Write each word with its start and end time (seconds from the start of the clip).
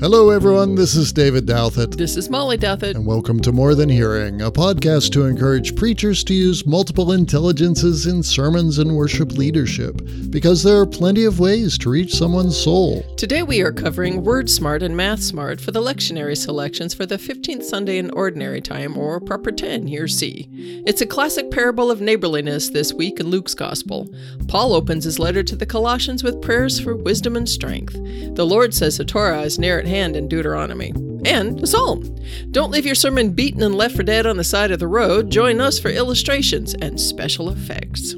Hello, 0.00 0.30
everyone. 0.30 0.76
This 0.76 0.96
is 0.96 1.12
David 1.12 1.44
Douthit. 1.44 1.94
This 1.94 2.16
is 2.16 2.30
Molly 2.30 2.56
Douthit. 2.56 2.94
And 2.94 3.04
welcome 3.04 3.38
to 3.40 3.52
More 3.52 3.74
Than 3.74 3.90
Hearing, 3.90 4.40
a 4.40 4.50
podcast 4.50 5.12
to 5.12 5.26
encourage 5.26 5.76
preachers 5.76 6.24
to 6.24 6.32
use 6.32 6.64
multiple 6.64 7.12
intelligences 7.12 8.06
in 8.06 8.22
sermons 8.22 8.78
and 8.78 8.96
worship 8.96 9.32
leadership, 9.32 10.00
because 10.30 10.62
there 10.62 10.78
are 10.78 10.86
plenty 10.86 11.26
of 11.26 11.38
ways 11.38 11.76
to 11.76 11.90
reach 11.90 12.14
someone's 12.14 12.58
soul. 12.58 13.04
Today 13.18 13.42
we 13.42 13.60
are 13.60 13.72
covering 13.72 14.24
Word 14.24 14.48
Smart 14.48 14.82
and 14.82 14.96
Math 14.96 15.22
Smart 15.22 15.60
for 15.60 15.70
the 15.70 15.82
lectionary 15.82 16.34
selections 16.34 16.94
for 16.94 17.04
the 17.04 17.18
15th 17.18 17.64
Sunday 17.64 17.98
in 17.98 18.10
Ordinary 18.12 18.62
Time, 18.62 18.96
or 18.96 19.20
Proper 19.20 19.52
10, 19.52 19.86
Year 19.86 20.08
C. 20.08 20.48
It's 20.86 21.02
a 21.02 21.06
classic 21.06 21.50
parable 21.50 21.90
of 21.90 22.00
neighborliness 22.00 22.70
this 22.70 22.94
week 22.94 23.20
in 23.20 23.26
Luke's 23.26 23.54
Gospel. 23.54 24.08
Paul 24.48 24.72
opens 24.72 25.04
his 25.04 25.18
letter 25.18 25.42
to 25.42 25.56
the 25.56 25.66
Colossians 25.66 26.24
with 26.24 26.40
prayers 26.40 26.80
for 26.80 26.96
wisdom 26.96 27.36
and 27.36 27.46
strength. 27.46 27.92
The 28.34 28.46
Lord 28.46 28.72
says 28.72 28.96
the 28.96 29.04
Torah 29.04 29.42
is 29.42 29.58
near 29.58 29.78
at 29.78 29.89
hand 29.90 30.16
in 30.16 30.28
Deuteronomy. 30.28 30.92
And 31.26 31.62
a 31.62 31.66
psalm. 31.66 32.16
Don't 32.50 32.70
leave 32.70 32.86
your 32.86 32.94
sermon 32.94 33.32
beaten 33.32 33.62
and 33.62 33.74
left 33.74 33.94
for 33.94 34.02
dead 34.02 34.24
on 34.24 34.38
the 34.38 34.44
side 34.44 34.70
of 34.70 34.78
the 34.78 34.88
road. 34.88 35.30
Join 35.30 35.60
us 35.60 35.78
for 35.78 35.90
illustrations 35.90 36.72
and 36.74 36.98
special 36.98 37.50
effects. 37.50 38.14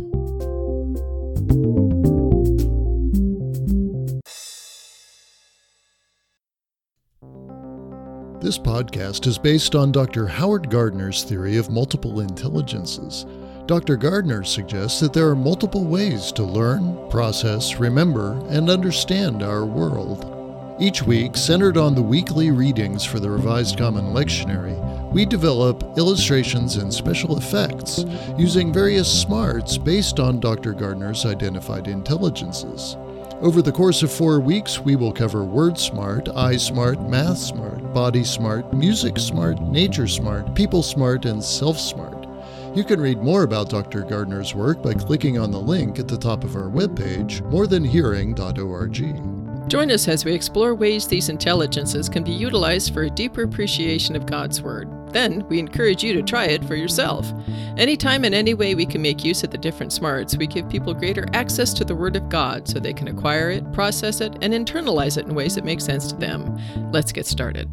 This 8.42 8.58
podcast 8.58 9.28
is 9.28 9.38
based 9.38 9.74
on 9.76 9.92
Dr. 9.92 10.26
Howard 10.26 10.68
Gardner's 10.68 11.22
theory 11.22 11.56
of 11.56 11.70
multiple 11.70 12.20
intelligences. 12.20 13.24
Dr. 13.66 13.96
Gardner 13.96 14.42
suggests 14.42 14.98
that 14.98 15.12
there 15.12 15.28
are 15.28 15.36
multiple 15.36 15.84
ways 15.84 16.32
to 16.32 16.42
learn, 16.42 17.08
process, 17.08 17.76
remember, 17.76 18.32
and 18.48 18.68
understand 18.68 19.44
our 19.44 19.64
world. 19.64 20.41
Each 20.80 21.02
week, 21.02 21.36
centered 21.36 21.76
on 21.76 21.94
the 21.94 22.02
weekly 22.02 22.50
readings 22.50 23.04
for 23.04 23.20
the 23.20 23.30
Revised 23.30 23.76
Common 23.78 24.06
Lectionary, 24.06 24.78
we 25.12 25.26
develop 25.26 25.84
illustrations 25.98 26.76
and 26.76 26.92
special 26.92 27.36
effects 27.36 28.04
using 28.38 28.72
various 28.72 29.06
smarts 29.06 29.76
based 29.76 30.18
on 30.18 30.40
Dr. 30.40 30.72
Gardner's 30.72 31.26
identified 31.26 31.88
intelligences. 31.88 32.96
Over 33.42 33.60
the 33.60 33.72
course 33.72 34.02
of 34.02 34.10
four 34.10 34.40
weeks, 34.40 34.78
we 34.78 34.96
will 34.96 35.12
cover 35.12 35.44
Word 35.44 35.78
Smart, 35.78 36.28
Eye 36.30 36.56
Smart, 36.56 37.00
Math 37.02 37.38
Smart, 37.38 37.92
Body 37.92 38.24
Smart, 38.24 38.72
Music 38.72 39.18
Smart, 39.18 39.60
Nature 39.60 40.08
Smart, 40.08 40.54
People 40.54 40.82
Smart, 40.82 41.26
and 41.26 41.44
Self 41.44 41.78
Smart. 41.78 42.26
You 42.74 42.82
can 42.84 43.00
read 43.00 43.18
more 43.18 43.42
about 43.42 43.68
Dr. 43.68 44.02
Gardner's 44.02 44.54
work 44.54 44.82
by 44.82 44.94
clicking 44.94 45.38
on 45.38 45.50
the 45.50 45.60
link 45.60 45.98
at 45.98 46.08
the 46.08 46.16
top 46.16 46.44
of 46.44 46.56
our 46.56 46.70
webpage, 46.70 47.42
morethanhearing.org. 47.50 49.41
Join 49.72 49.90
us 49.90 50.06
as 50.06 50.26
we 50.26 50.34
explore 50.34 50.74
ways 50.74 51.06
these 51.06 51.30
intelligences 51.30 52.06
can 52.06 52.22
be 52.22 52.30
utilized 52.30 52.92
for 52.92 53.04
a 53.04 53.10
deeper 53.10 53.44
appreciation 53.44 54.14
of 54.14 54.26
God's 54.26 54.60
Word. 54.60 55.10
Then, 55.14 55.48
we 55.48 55.58
encourage 55.58 56.04
you 56.04 56.12
to 56.12 56.20
try 56.20 56.44
it 56.44 56.62
for 56.66 56.76
yourself. 56.76 57.32
Anytime 57.78 58.24
and 58.24 58.34
any 58.34 58.52
way 58.52 58.74
we 58.74 58.84
can 58.84 59.00
make 59.00 59.24
use 59.24 59.42
of 59.44 59.50
the 59.50 59.56
different 59.56 59.94
smarts, 59.94 60.36
we 60.36 60.46
give 60.46 60.68
people 60.68 60.92
greater 60.92 61.26
access 61.32 61.72
to 61.72 61.86
the 61.86 61.96
Word 61.96 62.16
of 62.16 62.28
God 62.28 62.68
so 62.68 62.78
they 62.78 62.92
can 62.92 63.08
acquire 63.08 63.48
it, 63.48 63.72
process 63.72 64.20
it, 64.20 64.36
and 64.42 64.52
internalize 64.52 65.16
it 65.16 65.24
in 65.24 65.34
ways 65.34 65.54
that 65.54 65.64
make 65.64 65.80
sense 65.80 66.06
to 66.08 66.16
them. 66.16 66.60
Let's 66.92 67.10
get 67.10 67.24
started. 67.24 67.70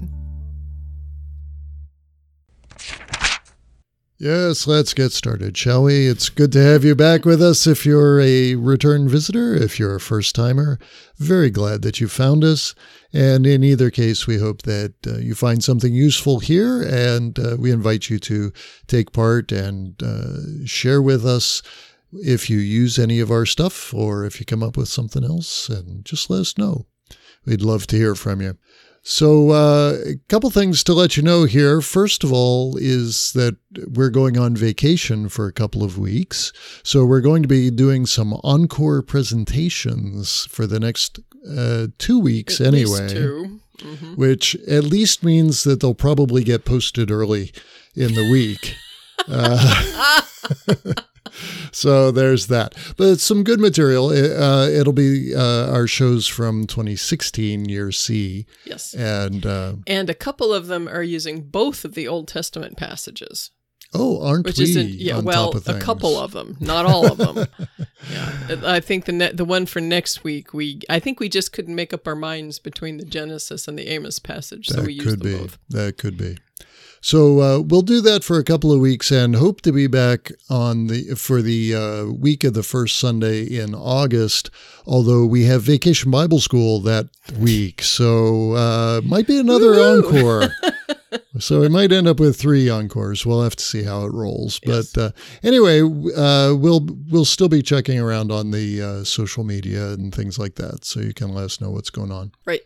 Yes, 4.22 4.68
let's 4.68 4.94
get 4.94 5.14
started, 5.14 5.56
shall 5.56 5.84
we? 5.84 6.08
It's 6.08 6.28
good 6.28 6.52
to 6.52 6.62
have 6.62 6.84
you 6.84 6.94
back 6.94 7.24
with 7.24 7.42
us. 7.42 7.66
If 7.66 7.86
you're 7.86 8.20
a 8.20 8.56
return 8.56 9.08
visitor, 9.08 9.56
if 9.56 9.80
you're 9.80 9.96
a 9.96 10.02
first 10.02 10.36
timer, 10.36 10.78
very 11.16 11.50
glad 11.50 11.84
that 11.84 12.02
you 12.02 12.10
found 12.10 12.44
us. 12.44 12.76
And 13.14 13.48
in 13.48 13.64
either 13.64 13.90
case, 13.90 14.28
we 14.28 14.38
hope 14.38 14.64
that 14.64 14.96
uh, 15.08 15.20
you 15.20 15.36
find 15.36 15.64
something 15.64 15.94
useful 15.94 16.40
here, 16.40 16.82
and 16.82 17.40
uh, 17.40 17.56
we 17.58 17.72
invite 17.72 18.10
you 18.10 18.20
to 18.20 18.52
take 18.88 19.14
part 19.14 19.54
and 19.54 20.04
uh, 20.04 20.66
share 20.66 21.02
with 21.02 21.26
us 21.26 21.62
if 22.12 22.50
you 22.50 22.58
use 22.58 23.00
any 23.00 23.22
of 23.22 23.32
our 23.32 23.46
stuff 23.46 23.94
or 23.94 24.26
if 24.26 24.42
you 24.42 24.46
come 24.46 24.64
up 24.64 24.76
with 24.76 24.90
something 24.90 25.24
else, 25.24 25.70
and 25.70 26.04
just 26.04 26.30
let 26.30 26.42
us 26.42 26.58
know. 26.58 26.88
We'd 27.46 27.62
love 27.62 27.88
to 27.88 27.96
hear 27.96 28.16
from 28.16 28.42
you. 28.42 28.58
So, 29.02 29.52
uh, 29.52 29.98
a 30.06 30.16
couple 30.28 30.50
things 30.50 30.84
to 30.84 30.94
let 30.94 31.18
you 31.18 31.24
know 31.24 31.46
here. 31.46 31.82
First 31.82 32.24
of 32.24 32.32
all, 32.32 32.78
is 32.78 33.34
that 33.34 33.56
we're 33.88 34.10
going 34.10 34.38
on 34.38 34.56
vacation 34.56 35.30
for 35.30 35.48
a 35.48 35.54
couple 35.54 35.84
of 35.84 35.98
weeks. 35.98 36.52
So, 36.84 37.06
we're 37.06 37.22
going 37.22 37.42
to 37.42 37.48
be 37.48 37.72
doing 37.72 38.06
some 38.06 38.34
encore 38.44 39.02
presentations 39.02 40.46
for 40.50 40.68
the 40.68 40.80
next 40.80 41.20
uh, 41.50 41.88
two 41.98 42.20
weeks, 42.20 42.60
At 42.60 42.68
anyway. 42.68 43.02
Least 43.02 43.16
2 43.16 43.60
mm-hmm. 43.78 44.16
Which 44.16 44.56
at 44.68 44.84
least 44.84 45.24
means 45.24 45.64
that 45.64 45.80
they'll 45.80 45.94
probably 45.94 46.44
get 46.44 46.66
posted 46.66 47.10
early 47.10 47.52
in 47.96 48.14
the 48.16 48.30
week. 48.30 48.76
Uh, 49.28 50.22
so 51.72 52.12
there's 52.12 52.48
that. 52.48 52.76
But 52.98 53.10
it's 53.10 53.24
some 53.24 53.44
good 53.44 53.60
material. 53.60 54.08
Uh, 54.10 54.68
it'll 54.68 54.94
be 54.94 55.34
uh, 55.36 55.72
our 55.72 55.88
shows 55.88 56.28
from 56.28 56.66
2016 56.68 57.68
year 57.70 57.92
C. 57.92 58.46
Yes. 58.66 58.94
And 58.94 59.46
uh, 59.46 59.76
and 59.88 60.10
a 60.10 60.14
couple 60.14 60.54
of 60.54 60.68
them 60.68 60.88
are 60.88 61.04
using 61.04 61.42
both 61.42 61.86
of 61.86 61.94
the 61.94 62.08
Old 62.08 62.28
Testament 62.28 62.78
passages. 62.78 63.52
Oh, 63.92 64.24
aren't 64.24 64.46
Which 64.46 64.60
we? 64.60 64.66
isn't 64.66 64.90
yeah. 64.90 65.20
well, 65.20 65.52
a 65.66 65.80
couple 65.80 66.16
of 66.16 66.32
them, 66.32 66.58
not 66.60 66.86
all 66.86 67.12
of 67.12 67.18
them. 67.18 67.48
yeah, 68.12 68.62
I 68.64 68.80
think 68.82 69.06
the 69.06 69.12
ne- 69.12 69.32
the 69.32 69.46
one 69.46 69.66
for 69.66 69.80
next 69.82 70.24
week, 70.24 70.54
we 70.54 70.82
I 70.90 71.00
think 71.00 71.20
we 71.20 71.28
just 71.28 71.52
couldn't 71.52 71.74
make 71.74 71.92
up 71.92 72.08
our 72.08 72.16
minds 72.16 72.60
between 72.60 72.98
the 72.98 73.06
Genesis 73.06 73.68
and 73.68 73.80
the 73.80 73.88
Amos 73.88 74.20
passage, 74.20 74.68
that 74.68 74.76
so 74.76 74.84
we 74.84 74.94
used 74.94 75.08
could 75.08 75.20
them 75.22 75.32
be. 75.32 75.38
both. 75.40 75.58
That 75.70 75.98
could 75.98 76.18
be. 76.18 76.38
So 77.02 77.40
uh, 77.40 77.60
we'll 77.60 77.82
do 77.82 78.02
that 78.02 78.24
for 78.24 78.38
a 78.38 78.44
couple 78.44 78.72
of 78.72 78.80
weeks 78.80 79.12
and 79.12 79.36
hope 79.36 79.62
to 79.62 79.72
be 79.72 79.88
back 79.88 80.32
on 80.50 80.88
the 80.88 81.16
for 81.16 81.42
the 81.42 81.76
uh, 81.76 82.06
week 82.06 82.44
of 82.44 82.54
the 82.54 82.64
first 82.64 83.00
Sunday 83.00 83.44
in 83.44 83.74
August. 83.74 84.50
Although 84.86 85.26
we 85.26 85.46
have 85.46 85.62
Vacation 85.62 86.12
Bible 86.12 86.40
School 86.40 86.80
that 86.82 87.08
week, 87.38 87.82
so 87.82 88.54
uh, 88.54 89.02
might 89.06 89.28
be 89.28 89.40
another 89.40 89.72
Woo-hoo! 89.72 90.08
encore. 90.08 90.56
so 91.40 91.62
we 91.62 91.70
might 91.70 91.92
end 91.92 92.08
up 92.08 92.20
with 92.20 92.40
three 92.40 92.70
encores. 92.70 93.26
We'll 93.26 93.44
have 93.44 93.56
to 93.56 93.64
see 93.64 93.84
how 93.84 94.06
it 94.06 94.12
rolls. 94.12 94.60
Yes. 94.64 94.92
But 94.92 95.02
uh, 95.02 95.12
anyway, 95.44 95.82
uh, 95.82 96.56
we'll 96.56 96.86
we'll 97.10 97.26
still 97.26 97.50
be 97.50 97.62
checking 97.62 98.00
around 98.00 98.32
on 98.32 98.52
the 98.52 98.82
uh, 98.82 99.04
social 99.04 99.44
media 99.44 99.90
and 99.90 100.14
things 100.14 100.38
like 100.38 100.56
that, 100.56 100.84
so 100.84 101.00
you 101.00 101.14
can 101.14 101.34
let 101.34 101.46
us 101.46 101.62
know 101.62 101.72
what's 101.72 101.90
going 101.90 102.12
on. 102.12 102.32
Right. 102.46 102.62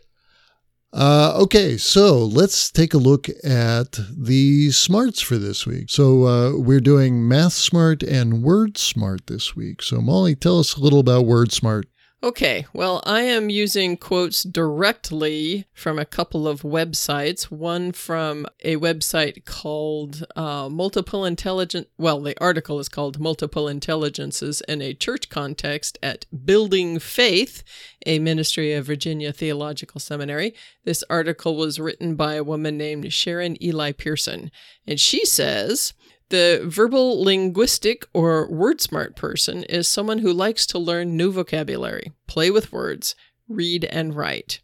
Uh, 0.94 1.32
okay, 1.34 1.76
so 1.76 2.18
let's 2.24 2.70
take 2.70 2.94
a 2.94 2.98
look 2.98 3.28
at 3.42 3.98
the 4.16 4.70
smarts 4.70 5.20
for 5.20 5.38
this 5.38 5.66
week. 5.66 5.90
So 5.90 6.24
uh, 6.24 6.52
we're 6.56 6.78
doing 6.78 7.26
Math 7.26 7.54
Smart 7.54 8.04
and 8.04 8.44
Word 8.44 8.78
Smart 8.78 9.26
this 9.26 9.56
week. 9.56 9.82
So 9.82 10.00
Molly, 10.00 10.36
tell 10.36 10.60
us 10.60 10.76
a 10.76 10.80
little 10.80 11.00
about 11.00 11.26
Word 11.26 11.50
Smart. 11.50 11.86
Okay, 12.24 12.64
well, 12.72 13.02
I 13.04 13.20
am 13.20 13.50
using 13.50 13.98
quotes 13.98 14.44
directly 14.44 15.66
from 15.74 15.98
a 15.98 16.06
couple 16.06 16.48
of 16.48 16.62
websites. 16.62 17.50
One 17.50 17.92
from 17.92 18.46
a 18.62 18.76
website 18.76 19.44
called 19.44 20.24
uh, 20.34 20.70
Multiple 20.70 21.26
Intelligent. 21.26 21.88
Well, 21.98 22.22
the 22.22 22.34
article 22.40 22.80
is 22.80 22.88
called 22.88 23.20
Multiple 23.20 23.68
Intelligences 23.68 24.62
in 24.62 24.80
a 24.80 24.94
Church 24.94 25.28
Context 25.28 25.98
at 26.02 26.24
Building 26.46 26.98
Faith, 26.98 27.62
a 28.06 28.18
ministry 28.20 28.72
of 28.72 28.86
Virginia 28.86 29.30
Theological 29.30 30.00
Seminary. 30.00 30.54
This 30.84 31.04
article 31.10 31.56
was 31.56 31.78
written 31.78 32.14
by 32.14 32.36
a 32.36 32.44
woman 32.44 32.78
named 32.78 33.12
Sharon 33.12 33.62
Ely 33.62 33.92
Pearson, 33.92 34.50
and 34.86 34.98
she 34.98 35.26
says. 35.26 35.92
The 36.30 36.62
verbal 36.64 37.22
linguistic 37.22 38.06
or 38.12 38.50
word 38.50 38.80
smart 38.80 39.14
person 39.14 39.62
is 39.64 39.86
someone 39.86 40.18
who 40.18 40.32
likes 40.32 40.66
to 40.66 40.78
learn 40.78 41.16
new 41.16 41.30
vocabulary, 41.30 42.12
play 42.26 42.50
with 42.50 42.72
words, 42.72 43.14
read 43.48 43.84
and 43.84 44.14
write. 44.14 44.60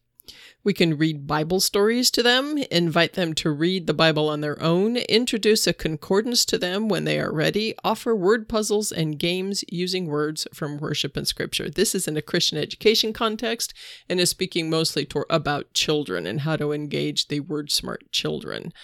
We 0.62 0.74
can 0.74 0.98
read 0.98 1.26
Bible 1.26 1.60
stories 1.60 2.10
to 2.10 2.22
them, 2.22 2.58
invite 2.70 3.14
them 3.14 3.32
to 3.34 3.50
read 3.50 3.86
the 3.86 3.94
Bible 3.94 4.28
on 4.28 4.42
their 4.42 4.60
own, 4.62 4.96
introduce 4.96 5.66
a 5.66 5.72
concordance 5.72 6.44
to 6.46 6.58
them 6.58 6.88
when 6.88 7.04
they 7.04 7.18
are 7.18 7.32
ready, 7.32 7.74
offer 7.82 8.14
word 8.14 8.46
puzzles 8.46 8.92
and 8.92 9.18
games 9.18 9.64
using 9.68 10.06
words 10.06 10.46
from 10.52 10.76
worship 10.76 11.16
and 11.16 11.26
scripture. 11.26 11.70
This 11.70 11.94
is 11.94 12.06
in 12.06 12.16
a 12.16 12.22
Christian 12.22 12.58
education 12.58 13.14
context 13.14 13.72
and 14.06 14.20
is 14.20 14.28
speaking 14.28 14.68
mostly 14.68 15.06
to- 15.06 15.24
about 15.30 15.72
children 15.72 16.26
and 16.26 16.40
how 16.40 16.56
to 16.56 16.72
engage 16.72 17.28
the 17.28 17.40
word 17.40 17.70
smart 17.70 18.12
children. 18.12 18.74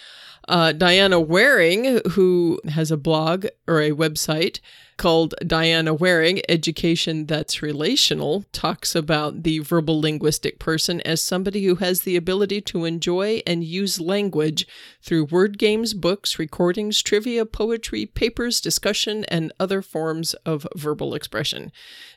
Uh, 0.49 0.71
Diana 0.71 1.19
Waring, 1.19 2.01
who 2.11 2.61
has 2.69 2.93
a 2.93 2.97
blog 2.97 3.47
or 3.67 3.83
a 3.83 3.91
website 3.91 4.61
called 4.97 5.35
Diana 5.45 5.93
Waring 5.93 6.41
Education 6.49 7.27
That's 7.27 7.63
Relational, 7.63 8.45
talks 8.53 8.95
about 8.95 9.43
the 9.43 9.59
verbal 9.59 10.01
linguistic 10.01 10.61
person 10.61 11.01
as 11.01 11.21
somebody 11.21 11.65
who 11.65 11.75
has 11.77 12.03
the 12.03 12.17
ability 12.17 12.61
to 12.63 12.85
enjoy 12.85 13.43
and 13.45 13.65
use 13.65 14.01
language 14.01 14.69
through 15.03 15.25
word 15.25 15.59
games, 15.59 15.95
books, 15.95 16.39
recordings, 16.39 17.03
trivia, 17.03 17.45
poetry, 17.45 18.07
papers, 18.07 18.61
discussion, 18.61 19.25
and 19.25 19.53
other 19.59 19.83
forms 19.83 20.35
of 20.47 20.67
verbal 20.77 21.15
expression. 21.15 21.73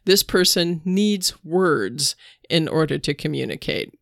This 0.06 0.22
person 0.22 0.82
needs 0.86 1.44
words 1.44 2.16
in 2.48 2.68
order 2.68 3.00
to 3.00 3.14
communicate. 3.16 3.99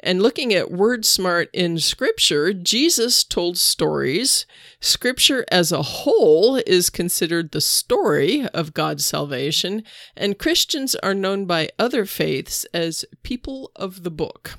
And 0.00 0.22
looking 0.22 0.52
at 0.52 0.70
word 0.70 1.04
smart 1.04 1.48
in 1.52 1.78
scripture, 1.78 2.52
Jesus 2.52 3.24
told 3.24 3.56
stories. 3.56 4.44
Scripture 4.78 5.44
as 5.50 5.72
a 5.72 5.82
whole 5.82 6.56
is 6.66 6.90
considered 6.90 7.50
the 7.50 7.62
story 7.62 8.46
of 8.48 8.74
God's 8.74 9.06
salvation, 9.06 9.82
and 10.16 10.38
Christians 10.38 10.94
are 10.96 11.14
known 11.14 11.46
by 11.46 11.70
other 11.78 12.04
faiths 12.04 12.66
as 12.74 13.06
people 13.22 13.72
of 13.74 14.02
the 14.02 14.10
book. 14.10 14.58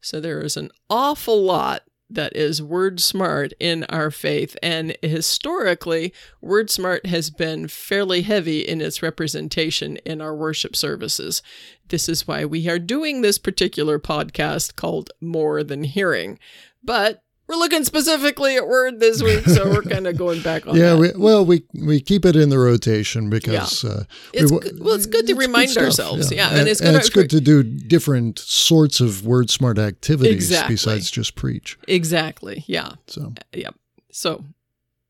So 0.00 0.20
there 0.20 0.40
is 0.40 0.56
an 0.56 0.70
awful 0.90 1.40
lot 1.42 1.82
that 2.08 2.36
is 2.36 2.62
word 2.62 3.00
smart 3.00 3.52
in 3.58 3.84
our 3.84 4.10
faith. 4.10 4.56
And 4.62 4.96
historically, 5.02 6.12
word 6.40 6.70
smart 6.70 7.06
has 7.06 7.30
been 7.30 7.68
fairly 7.68 8.22
heavy 8.22 8.60
in 8.60 8.80
its 8.80 9.02
representation 9.02 9.96
in 9.98 10.20
our 10.20 10.34
worship 10.34 10.76
services. 10.76 11.42
This 11.88 12.08
is 12.08 12.26
why 12.26 12.44
we 12.44 12.68
are 12.68 12.78
doing 12.78 13.20
this 13.20 13.38
particular 13.38 13.98
podcast 13.98 14.76
called 14.76 15.10
More 15.20 15.62
Than 15.62 15.84
Hearing. 15.84 16.38
But 16.82 17.22
we're 17.48 17.56
looking 17.56 17.84
specifically 17.84 18.56
at 18.56 18.66
Word 18.66 18.98
this 19.00 19.22
week, 19.22 19.44
so 19.46 19.68
we're 19.70 19.82
kind 19.94 20.06
of 20.06 20.16
going 20.16 20.42
back 20.42 20.66
on. 20.66 20.74
yeah, 20.76 20.94
that. 20.94 20.98
we, 20.98 21.12
well, 21.16 21.44
we 21.44 21.62
we 21.74 22.00
keep 22.00 22.24
it 22.24 22.34
in 22.36 22.48
the 22.48 22.58
rotation 22.58 23.30
because 23.30 23.84
uh, 23.84 24.04
it's 24.32 24.50
we, 24.50 24.58
good, 24.60 24.80
well, 24.84 24.94
it's 24.94 25.06
good 25.06 25.26
to 25.26 25.32
it's 25.32 25.38
remind 25.38 25.70
stuff, 25.70 25.84
ourselves. 25.84 26.32
Yeah, 26.32 26.48
and, 26.50 26.60
and 26.60 26.68
it's 26.68 26.80
good. 26.80 26.88
and 26.88 26.96
it's 26.96 27.08
good 27.10 27.30
to 27.30 27.40
do 27.40 27.62
different 27.62 28.38
sorts 28.38 29.00
of 29.00 29.24
word 29.24 29.50
smart 29.50 29.78
activities 29.78 30.34
Exactly. 30.34 30.74
besides 30.74 31.10
just 31.10 31.34
preach. 31.36 31.78
exactly. 31.86 32.64
Yeah. 32.66 32.92
So, 33.06 33.32
Yep. 33.52 33.74
So 34.10 34.44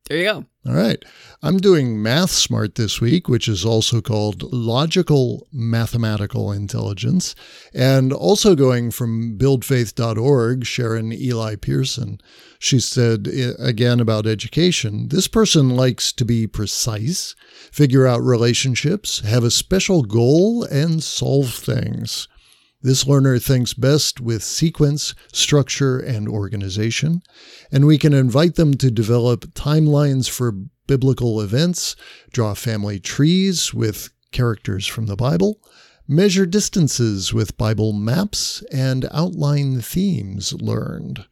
there 0.07 0.17
you 0.17 0.23
go. 0.23 0.45
all 0.65 0.73
right, 0.73 1.03
I'm 1.41 1.57
doing 1.57 2.01
Math 2.01 2.31
Smart 2.31 2.75
this 2.75 3.01
week, 3.01 3.27
which 3.27 3.47
is 3.47 3.65
also 3.65 4.01
called 4.01 4.51
Logical 4.53 5.47
Mathematical 5.51 6.51
Intelligence, 6.51 7.35
and 7.73 8.13
also 8.13 8.55
going 8.55 8.91
from 8.91 9.37
BuildFaith.org, 9.37 10.65
Sharon 10.65 11.11
Ely 11.11 11.55
Pearson. 11.55 12.19
She 12.59 12.79
said 12.79 13.27
eh, 13.27 13.51
again 13.59 13.99
about 13.99 14.25
education 14.25 15.09
this 15.09 15.27
person 15.27 15.75
likes 15.75 16.11
to 16.13 16.25
be 16.25 16.47
precise, 16.47 17.35
figure 17.71 18.07
out 18.07 18.21
relationships, 18.21 19.19
have 19.21 19.43
a 19.43 19.51
special 19.51 20.03
goal, 20.03 20.63
and 20.63 21.03
solve 21.03 21.53
things. 21.53 22.27
This 22.81 23.07
learner 23.07 23.39
thinks 23.39 23.73
best 23.73 24.21
with 24.21 24.43
sequence, 24.43 25.15
structure, 25.33 25.97
and 25.97 26.27
organization, 26.27 27.21
and 27.71 27.87
we 27.87 27.97
can 27.97 28.13
invite 28.13 28.55
them 28.55 28.75
to 28.75 28.91
develop 28.91 29.45
timelines 29.53 30.29
for 30.29 30.53
biblical 30.85 31.41
events, 31.41 31.95
draw 32.31 32.53
family 32.53 32.99
trees 32.99 33.73
with 33.73 34.09
characters 34.31 34.85
from 34.85 35.07
the 35.07 35.15
Bible, 35.15 35.59
measure 36.07 36.45
distances 36.45 37.33
with 37.33 37.57
Bible 37.57 37.93
maps, 37.93 38.63
and 38.71 39.07
outline 39.11 39.81
themes 39.81 40.53
learned. 40.53 41.25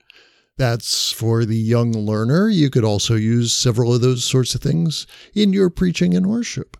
That's 0.57 1.11
for 1.11 1.45
the 1.45 1.57
young 1.57 1.91
learner. 1.91 2.49
You 2.49 2.69
could 2.69 2.85
also 2.85 3.15
use 3.15 3.53
several 3.53 3.93
of 3.93 4.01
those 4.01 4.23
sorts 4.23 4.55
of 4.55 4.61
things 4.61 5.05
in 5.33 5.53
your 5.53 5.69
preaching 5.69 6.15
and 6.15 6.27
worship. 6.27 6.77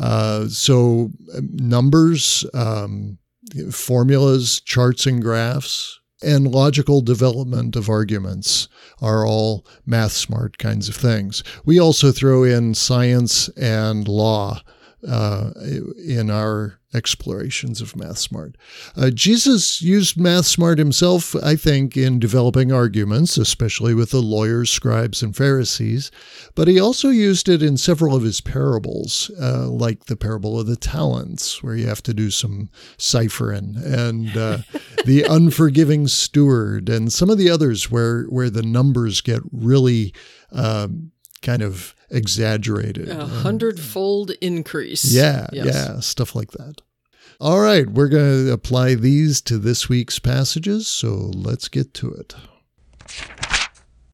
Uh, 0.00 0.46
so, 0.48 1.10
uh, 1.34 1.40
numbers, 1.52 2.46
um, 2.54 3.18
formulas, 3.70 4.60
charts, 4.60 5.06
and 5.06 5.22
graphs, 5.22 6.00
and 6.22 6.50
logical 6.50 7.02
development 7.02 7.76
of 7.76 7.88
arguments 7.88 8.68
are 9.00 9.26
all 9.26 9.66
math 9.84 10.12
smart 10.12 10.58
kinds 10.58 10.88
of 10.88 10.96
things. 10.96 11.44
We 11.64 11.78
also 11.78 12.10
throw 12.12 12.42
in 12.42 12.74
science 12.74 13.48
and 13.50 14.08
law 14.08 14.62
uh, 15.06 15.50
in 16.04 16.30
our 16.30 16.78
explorations 16.94 17.80
of 17.80 17.94
Math 17.94 18.18
Smart. 18.18 18.56
Uh, 18.96 19.10
Jesus 19.10 19.82
used 19.82 20.18
Math 20.18 20.46
Smart 20.46 20.78
himself, 20.78 21.34
I 21.36 21.56
think, 21.56 21.96
in 21.96 22.18
developing 22.18 22.72
arguments, 22.72 23.36
especially 23.36 23.92
with 23.92 24.10
the 24.10 24.22
lawyers, 24.22 24.70
scribes, 24.70 25.22
and 25.22 25.36
Pharisees, 25.36 26.10
but 26.54 26.68
he 26.68 26.80
also 26.80 27.10
used 27.10 27.48
it 27.48 27.62
in 27.62 27.76
several 27.76 28.16
of 28.16 28.22
his 28.22 28.40
parables, 28.40 29.30
uh, 29.40 29.68
like 29.68 30.06
the 30.06 30.16
parable 30.16 30.58
of 30.58 30.66
the 30.66 30.76
talents, 30.76 31.62
where 31.62 31.76
you 31.76 31.86
have 31.86 32.02
to 32.04 32.14
do 32.14 32.30
some 32.30 32.70
ciphering, 32.96 33.76
and 33.76 34.36
uh, 34.36 34.58
the 35.04 35.24
unforgiving 35.28 36.08
steward, 36.08 36.88
and 36.88 37.12
some 37.12 37.30
of 37.30 37.38
the 37.38 37.50
others 37.50 37.90
where, 37.90 38.24
where 38.24 38.50
the 38.50 38.62
numbers 38.62 39.20
get 39.20 39.40
really 39.52 40.14
um, 40.52 41.10
kind 41.42 41.62
of 41.62 41.95
exaggerated. 42.10 43.08
A 43.08 43.26
hundredfold 43.26 44.30
increase. 44.40 45.04
Yeah, 45.12 45.46
Yes. 45.52 45.66
yeah, 45.66 46.00
stuff 46.00 46.34
like 46.34 46.52
that. 46.52 46.82
All 47.40 47.60
right, 47.60 47.88
we're 47.88 48.08
going 48.08 48.46
to 48.46 48.52
apply 48.52 48.94
these 48.94 49.40
to 49.42 49.58
this 49.58 49.88
week's 49.88 50.18
passages, 50.18 50.88
so 50.88 51.08
let's 51.34 51.68
get 51.68 51.92
to 51.94 52.10
it. 52.12 52.34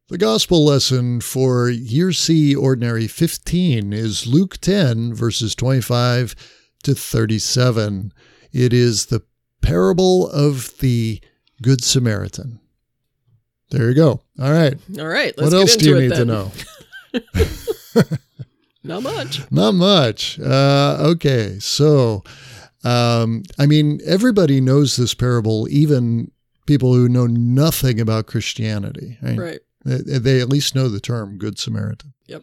The 0.08 0.18
gospel 0.18 0.64
lesson 0.64 1.20
for 1.20 1.70
Year 1.70 2.12
C 2.12 2.54
Ordinary 2.54 3.06
15 3.06 3.92
is 3.92 4.26
Luke 4.26 4.58
10, 4.60 5.14
verses 5.14 5.54
25 5.54 6.34
to 6.82 6.94
37. 6.94 8.12
It 8.52 8.72
is 8.72 9.06
the 9.06 9.22
parable 9.62 10.28
of 10.28 10.76
the 10.80 11.20
Good 11.62 11.82
Samaritan. 11.84 12.58
There 13.70 13.88
you 13.88 13.94
go. 13.94 14.20
All 14.40 14.52
right. 14.52 14.74
All 14.98 15.06
right. 15.06 15.32
Let's 15.38 15.52
what 15.52 15.54
else 15.54 15.76
do 15.76 15.88
you 15.88 16.00
need 16.00 16.14
to 16.14 16.24
know? 16.26 16.50
Not 18.84 19.02
much. 19.02 19.42
Not 19.50 19.74
much. 19.74 20.40
Uh, 20.40 20.96
okay, 21.00 21.58
so 21.60 22.24
um, 22.84 23.42
I 23.58 23.66
mean, 23.66 24.00
everybody 24.04 24.60
knows 24.60 24.96
this 24.96 25.14
parable, 25.14 25.68
even 25.70 26.30
people 26.66 26.94
who 26.94 27.08
know 27.08 27.26
nothing 27.26 28.00
about 28.00 28.26
Christianity. 28.26 29.18
Right? 29.22 29.38
Right. 29.38 29.60
They, 29.84 30.18
they 30.18 30.40
at 30.40 30.48
least 30.48 30.74
know 30.74 30.88
the 30.88 31.00
term 31.00 31.38
Good 31.38 31.58
Samaritan. 31.58 32.14
Yep. 32.26 32.42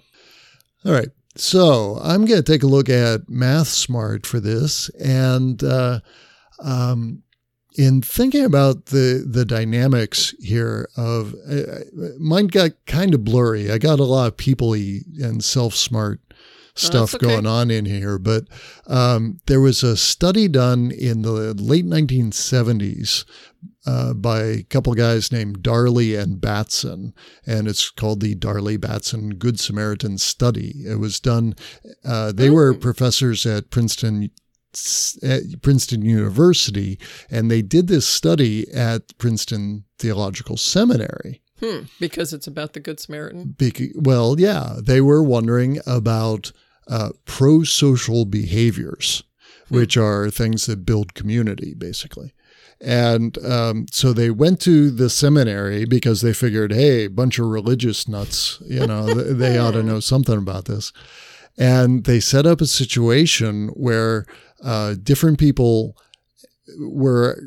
All 0.85 0.93
right. 0.93 1.09
So 1.35 1.99
I'm 2.01 2.25
going 2.25 2.41
to 2.41 2.51
take 2.51 2.63
a 2.63 2.67
look 2.67 2.89
at 2.89 3.29
Math 3.29 3.67
Smart 3.67 4.25
for 4.25 4.39
this, 4.39 4.89
and 4.99 5.63
uh, 5.63 5.99
um, 6.61 7.23
in 7.79 8.01
thinking 8.01 8.43
about 8.43 8.87
the 8.87 9.25
the 9.25 9.45
dynamics 9.45 10.35
here 10.37 10.89
of 10.97 11.33
uh, 11.49 11.79
mine 12.19 12.47
got 12.47 12.71
kind 12.85 13.13
of 13.13 13.23
blurry. 13.23 13.71
I 13.71 13.77
got 13.77 14.01
a 14.01 14.03
lot 14.03 14.27
of 14.27 14.35
people-y 14.35 14.99
and 15.19 15.41
self-smart 15.41 16.19
stuff 16.75 17.15
okay. 17.15 17.25
going 17.25 17.47
on 17.47 17.71
in 17.71 17.85
here, 17.85 18.19
but 18.19 18.43
um, 18.85 19.39
there 19.45 19.61
was 19.61 19.81
a 19.81 19.95
study 19.95 20.49
done 20.49 20.91
in 20.91 21.21
the 21.21 21.53
late 21.53 21.85
1970s 21.85 23.23
uh, 23.85 24.13
by 24.13 24.41
a 24.41 24.63
couple 24.63 24.93
guys 24.93 25.31
named 25.31 25.63
Darley 25.63 26.15
and 26.15 26.41
Batson, 26.41 27.13
and 27.47 27.65
it's 27.69 27.89
called 27.89 28.19
the 28.19 28.35
Darley 28.35 28.75
Batson 28.75 29.35
Good 29.35 29.57
Samaritan 29.57 30.17
Study. 30.17 30.83
It 30.85 30.99
was 30.99 31.21
done. 31.21 31.55
Uh, 32.03 32.33
they 32.33 32.49
were 32.49 32.73
professors 32.73 33.45
at 33.45 33.69
Princeton 33.69 34.31
at 35.23 35.61
Princeton 35.61 36.01
University, 36.01 36.99
and 37.29 37.49
they 37.49 37.61
did 37.61 37.87
this 37.87 38.07
study 38.07 38.71
at 38.71 39.17
Princeton 39.17 39.85
Theological 39.97 40.57
Seminary. 40.57 41.41
Hmm. 41.59 41.81
Because 41.99 42.31
it's 42.31 42.47
about 42.47 42.73
the 42.73 42.79
Good 42.79 42.99
Samaritan. 42.99 43.55
Bec- 43.57 43.95
well, 43.95 44.39
yeah, 44.39 44.77
they 44.81 45.01
were 45.01 45.21
wondering 45.21 45.79
about 45.85 46.51
uh, 46.87 47.09
pro 47.25 47.63
social 47.63 48.25
behaviors, 48.25 49.23
which 49.67 49.97
are 49.97 50.29
things 50.29 50.65
that 50.65 50.85
build 50.85 51.13
community, 51.13 51.73
basically. 51.73 52.33
And 52.81 53.37
um, 53.45 53.87
so 53.91 54.13
they 54.13 54.29
went 54.29 54.61
to 54.61 54.89
the 54.89 55.09
seminary 55.09 55.85
because 55.85 56.21
they 56.21 56.33
figured, 56.33 56.71
hey, 56.71 57.07
bunch 57.07 57.37
of 57.37 57.47
religious 57.47 58.07
nuts, 58.07 58.61
you 58.65 58.87
know, 58.87 59.05
they 59.13 59.57
ought 59.57 59.71
to 59.71 59.83
know 59.83 59.99
something 59.99 60.37
about 60.37 60.65
this. 60.65 60.93
And 61.59 62.05
they 62.05 62.21
set 62.21 62.47
up 62.47 62.61
a 62.61 62.65
situation 62.65 63.67
where 63.75 64.25
uh, 64.63 64.95
different 65.03 65.37
people 65.37 65.95
were 66.79 67.37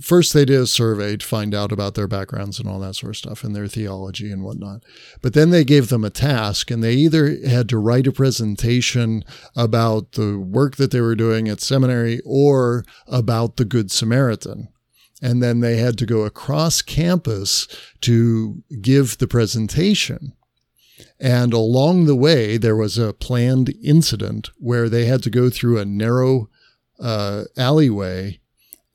first 0.00 0.32
they 0.32 0.44
did 0.44 0.60
a 0.60 0.66
survey 0.66 1.16
to 1.16 1.26
find 1.26 1.54
out 1.54 1.72
about 1.72 1.94
their 1.94 2.08
backgrounds 2.08 2.58
and 2.58 2.68
all 2.68 2.78
that 2.80 2.94
sort 2.94 3.10
of 3.10 3.16
stuff 3.16 3.44
and 3.44 3.54
their 3.54 3.66
theology 3.66 4.30
and 4.30 4.42
whatnot. 4.42 4.82
But 5.22 5.34
then 5.34 5.50
they 5.50 5.64
gave 5.64 5.88
them 5.88 6.04
a 6.04 6.10
task 6.10 6.70
and 6.70 6.82
they 6.82 6.94
either 6.94 7.36
had 7.46 7.68
to 7.70 7.78
write 7.78 8.06
a 8.06 8.12
presentation 8.12 9.24
about 9.56 10.12
the 10.12 10.38
work 10.38 10.76
that 10.76 10.90
they 10.90 11.00
were 11.00 11.14
doing 11.14 11.48
at 11.48 11.60
seminary 11.60 12.20
or 12.24 12.84
about 13.06 13.56
the 13.56 13.64
Good 13.64 13.90
Samaritan. 13.90 14.68
And 15.22 15.42
then 15.42 15.60
they 15.60 15.76
had 15.76 15.96
to 15.98 16.06
go 16.06 16.22
across 16.22 16.82
campus 16.82 17.66
to 18.02 18.62
give 18.80 19.18
the 19.18 19.28
presentation. 19.28 20.34
And 21.18 21.52
along 21.52 22.04
the 22.06 22.16
way, 22.16 22.56
there 22.56 22.76
was 22.76 22.98
a 22.98 23.12
planned 23.12 23.74
incident 23.82 24.50
where 24.58 24.88
they 24.88 25.06
had 25.06 25.22
to 25.24 25.30
go 25.30 25.50
through 25.50 25.78
a 25.78 25.84
narrow 25.84 26.48
uh, 27.00 27.44
alleyway 27.56 28.40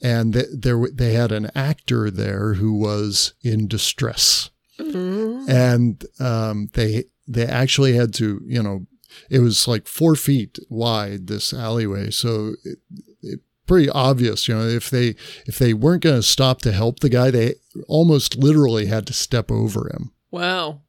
and 0.01 0.34
th- 0.34 0.46
there 0.58 0.82
they 0.94 1.13
had 1.13 1.32
an 1.34 1.51
actor 1.56 2.10
there 2.10 2.53
who 2.53 2.72
was 2.74 3.34
in 3.44 3.68
distress, 3.68 4.50
Mhm. 4.79 5.50
and 5.50 6.06
um, 6.22 6.70
they 6.74 7.03
they 7.27 7.46
actually 7.46 7.94
had 7.96 8.13
to 8.13 8.41
you 8.46 8.63
know 8.63 8.88
it 9.29 9.39
was 9.39 9.68
like 9.68 9.88
four 9.88 10.15
feet 10.15 10.58
wide 10.70 11.27
this 11.27 11.53
alleyway, 11.53 12.12
so 12.12 12.53
it, 12.63 12.79
it 13.22 13.39
pretty 13.68 13.89
obvious. 13.89 14.48
You 14.48 14.56
know, 14.56 14.68
if 14.68 14.89
they 14.89 15.15
if 15.46 15.60
they 15.60 15.74
weren't 15.74 16.03
going 16.03 16.15
to 16.15 16.24
stop 16.24 16.62
to 16.62 16.72
help 16.72 17.01
the 17.01 17.10
guy, 17.10 17.29
they 17.29 17.56
almost 17.89 18.38
literally 18.38 18.86
had 18.86 19.06
to 19.08 19.13
step 19.13 19.51
over 19.51 19.89
him. 19.94 20.12
Wow. 20.32 20.79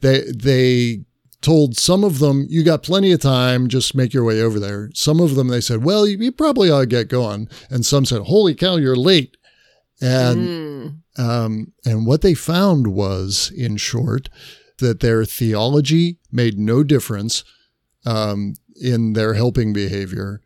They 0.00 0.24
they 0.34 1.04
told 1.40 1.76
some 1.76 2.04
of 2.04 2.18
them, 2.18 2.46
"You 2.48 2.62
got 2.64 2.82
plenty 2.82 3.12
of 3.12 3.20
time. 3.20 3.68
Just 3.68 3.94
make 3.94 4.12
your 4.12 4.24
way 4.24 4.40
over 4.40 4.58
there." 4.60 4.90
Some 4.94 5.20
of 5.20 5.34
them 5.34 5.48
they 5.48 5.60
said, 5.60 5.84
"Well, 5.84 6.06
you, 6.06 6.18
you 6.18 6.32
probably 6.32 6.70
ought 6.70 6.80
to 6.80 6.86
get 6.86 7.08
going," 7.08 7.48
and 7.70 7.84
some 7.86 8.04
said, 8.04 8.22
"Holy 8.22 8.54
cow, 8.54 8.76
you're 8.76 8.96
late." 8.96 9.36
And 10.00 10.48
Mm. 10.48 10.94
um, 11.18 11.72
and 11.84 12.06
what 12.06 12.22
they 12.22 12.34
found 12.34 12.88
was, 12.88 13.50
in 13.56 13.76
short, 13.76 14.28
that 14.78 15.00
their 15.00 15.24
theology 15.24 16.18
made 16.30 16.58
no 16.58 16.82
difference 16.84 17.42
um, 18.06 18.54
in 18.80 19.14
their 19.14 19.34
helping 19.34 19.72
behavior. 19.72 20.40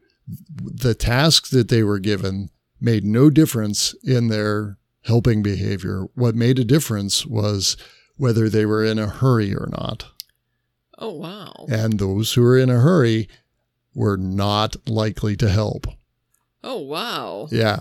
The 0.59 0.95
task 0.95 1.51
that 1.51 1.69
they 1.69 1.83
were 1.83 1.99
given 1.99 2.49
made 2.81 3.05
no 3.05 3.29
difference 3.29 3.95
in 4.03 4.29
their 4.29 4.79
helping 5.03 5.43
behavior. 5.43 6.07
What 6.15 6.35
made 6.35 6.59
a 6.59 6.65
difference 6.65 7.27
was 7.27 7.77
whether 8.23 8.49
they 8.49 8.65
were 8.65 8.85
in 8.85 8.99
a 9.01 9.09
hurry 9.09 9.53
or 9.53 9.69
not. 9.73 10.07
Oh 10.97 11.13
wow. 11.13 11.67
And 11.69 11.99
those 11.99 12.33
who 12.35 12.43
were 12.43 12.57
in 12.57 12.71
a 12.71 12.79
hurry 12.79 13.29
were 13.95 14.17
not 14.17 14.77
likely 14.89 15.35
to 15.37 15.49
help. 15.49 15.87
Oh 16.63 16.79
wow. 16.79 17.49
Yeah. 17.51 17.81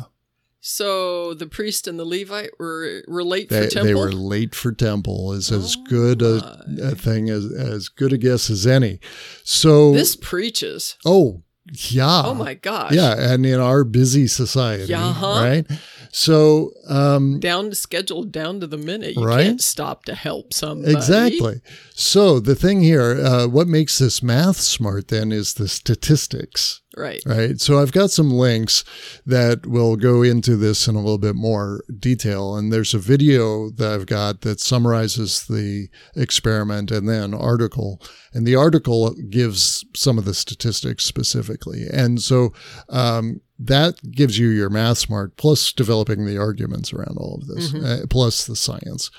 So 0.64 1.34
the 1.36 1.46
priest 1.48 1.88
and 1.88 2.00
the 2.00 2.06
Levite 2.06 2.52
were 2.60 3.04
were 3.08 3.24
late 3.24 3.50
They, 3.50 3.66
for 3.66 3.70
temple. 3.70 3.88
they 3.88 3.94
were 3.96 4.12
late 4.12 4.54
for 4.56 4.72
temple 4.72 5.34
is 5.34 5.52
as 5.52 5.76
Oh 5.78 5.84
good 5.88 6.22
a, 6.24 6.64
a 6.82 6.96
thing 6.96 7.30
as 7.30 7.46
as 7.52 7.88
good 7.90 8.12
a 8.14 8.18
guess 8.18 8.50
as 8.50 8.66
any. 8.66 9.00
So 9.44 9.92
This 9.94 10.16
preaches. 10.16 10.98
oh 11.06 11.44
yeah. 11.92 12.24
Oh 12.26 12.34
my 12.34 12.56
gosh. 12.56 12.94
Yeah, 12.94 13.14
and 13.16 13.46
in 13.46 13.60
our 13.60 13.84
busy 13.84 14.26
society, 14.28 14.86
Yeah, 14.86 15.06
uh-huh. 15.10 15.28
right? 15.46 15.66
So 16.12 16.72
um 16.88 17.40
Down 17.40 17.70
to 17.70 17.76
schedule, 17.76 18.24
down 18.24 18.60
to 18.60 18.68
the 18.68 18.78
minute. 18.78 19.16
You 19.16 19.24
Right? 19.24 19.46
can't 19.46 19.62
stop 19.62 20.06
to 20.06 20.16
help 20.16 20.54
somebody. 20.54 20.94
exactly. 20.94 21.62
So 21.96 22.40
the 22.40 22.56
thing 22.56 22.82
here, 22.82 23.20
uh, 23.24 23.48
what 23.48 23.68
makes 23.68 23.98
this 24.00 24.22
math 24.24 24.58
smart 24.58 25.08
then 25.10 25.32
is 25.32 25.54
the 25.54 25.68
statistics. 25.68 26.82
Right. 26.98 27.22
right? 27.26 27.58
So 27.62 27.80
I've 27.80 27.94
got 27.94 28.12
some 28.12 28.30
links 28.32 28.84
that 29.26 29.66
will 29.66 29.96
go 29.96 30.24
into 30.24 30.58
this 30.58 30.90
in 30.90 30.96
a 30.96 31.00
little 31.00 31.18
bit 31.18 31.36
more 31.36 31.84
detail. 31.98 32.58
And 32.58 32.74
there's 32.74 32.94
a 32.94 33.00
video 33.00 33.70
that 33.70 33.94
I've 33.94 34.06
got 34.08 34.42
that 34.42 34.60
summarizes 34.60 35.46
the 35.48 35.88
experiment 36.18 36.92
and 36.92 37.08
then 37.08 37.34
article. 37.34 38.02
And 38.34 38.46
the 38.46 38.56
article 38.58 39.14
gives 39.30 39.86
some 39.96 40.18
of 40.18 40.26
the 40.26 40.34
statistics 40.34 41.06
specifically. 41.06 41.86
And 41.92 42.22
so 42.22 42.52
um, 42.90 43.40
that 43.64 44.12
gives 44.12 44.38
you 44.40 44.48
your 44.50 44.70
math 44.70 44.98
smart 44.98 45.38
plus 45.38 45.72
developing 45.72 46.26
the 46.26 46.38
arguments 46.38 46.92
around 46.94 47.18
all 47.18 47.36
of 47.42 47.48
this, 47.48 47.74
uh, 47.74 48.06
plus 48.10 48.46
the 48.46 48.56
science. 48.56 49.12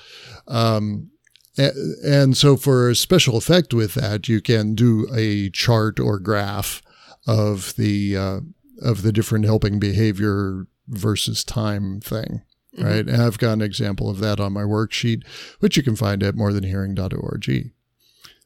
Um, 0.47 1.09
a- 1.57 1.71
and 2.05 2.35
so 2.35 2.57
for 2.57 2.89
a 2.89 2.95
special 2.95 3.37
effect 3.37 3.73
with 3.73 3.93
that, 3.93 4.27
you 4.27 4.41
can 4.41 4.75
do 4.75 5.07
a 5.15 5.49
chart 5.51 5.99
or 5.99 6.19
graph 6.19 6.81
of 7.25 7.73
the 7.77 8.17
uh, 8.17 8.39
of 8.81 9.01
the 9.03 9.11
different 9.13 9.45
helping 9.45 9.79
behavior 9.79 10.67
versus 10.87 11.43
time 11.43 12.01
thing. 12.01 12.41
Right. 12.77 13.07
And 13.07 13.21
I've 13.21 13.37
got 13.37 13.53
an 13.53 13.61
example 13.61 14.09
of 14.09 14.17
that 14.19 14.39
on 14.39 14.51
my 14.51 14.63
worksheet, 14.63 15.21
which 15.59 15.77
you 15.77 15.83
can 15.83 15.95
find 15.95 16.23
at 16.23 16.33
morethanhearing.org. 16.35 17.71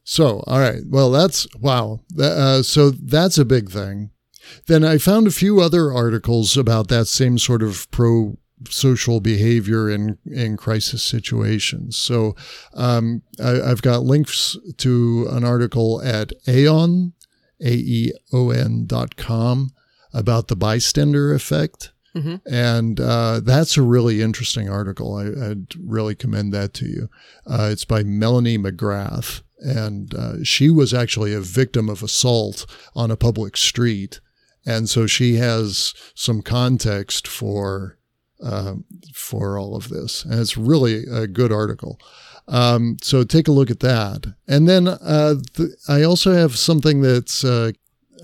So, 0.03 0.43
all 0.45 0.59
right. 0.59 0.81
Well, 0.87 1.11
that's 1.11 1.47
wow. 1.55 2.01
Uh, 2.19 2.61
so 2.61 2.89
that's 2.91 3.37
a 3.37 3.45
big 3.45 3.69
thing. 3.71 4.11
Then 4.67 4.83
I 4.83 4.97
found 4.97 5.27
a 5.27 5.31
few 5.31 5.59
other 5.59 5.91
articles 5.93 6.57
about 6.57 6.87
that 6.89 7.07
same 7.07 7.37
sort 7.37 7.63
of 7.63 7.89
pro 7.91 8.37
social 8.69 9.19
behavior 9.19 9.87
in, 9.89 10.17
in 10.25 10.57
crisis 10.57 11.03
situations. 11.03 11.95
So 11.95 12.35
um, 12.73 13.21
I, 13.39 13.61
I've 13.61 13.83
got 13.83 14.01
links 14.03 14.57
to 14.77 15.27
an 15.29 15.43
article 15.43 16.01
at 16.01 16.31
Aeon, 16.47 17.13
A-E-O-N 17.61 18.85
dot 18.87 19.15
com 19.15 19.71
about 20.13 20.47
the 20.47 20.55
bystander 20.55 21.33
effect. 21.33 21.91
Mhm. 22.15 22.41
And 22.49 22.99
uh, 22.99 23.41
that's 23.43 23.77
a 23.77 23.83
really 23.83 24.23
interesting 24.23 24.69
article. 24.69 25.15
I, 25.15 25.51
I'd 25.51 25.75
really 25.79 26.15
commend 26.15 26.51
that 26.53 26.73
to 26.75 26.85
you. 26.87 27.09
Uh, 27.45 27.69
it's 27.71 27.85
by 27.85 28.01
Melanie 28.01 28.57
McGrath. 28.57 29.43
And 29.59 30.13
uh, 30.15 30.43
she 30.43 30.69
was 30.69 30.93
actually 30.93 31.33
a 31.33 31.41
victim 31.41 31.89
of 31.89 32.01
assault 32.01 32.65
on 32.95 33.11
a 33.11 33.17
public 33.17 33.57
street. 33.57 34.19
And 34.67 34.89
so 34.89 35.07
she 35.07 35.35
has 35.35 35.93
some 36.13 36.41
context 36.41 37.27
for 37.27 37.97
um, 38.43 38.83
for 39.13 39.57
all 39.57 39.75
of 39.75 39.89
this. 39.89 40.25
And 40.25 40.39
it's 40.39 40.57
really 40.57 41.05
a 41.11 41.25
good 41.25 41.51
article. 41.51 41.99
Um, 42.47 42.97
so 43.01 43.23
take 43.23 43.47
a 43.47 43.53
look 43.53 43.71
at 43.71 43.79
that. 43.79 44.27
And 44.47 44.67
then 44.67 44.87
uh, 44.87 45.35
th- 45.53 45.71
I 45.87 46.03
also 46.03 46.33
have 46.33 46.55
something 46.55 47.01
that's 47.01 47.43
uh, 47.43 47.71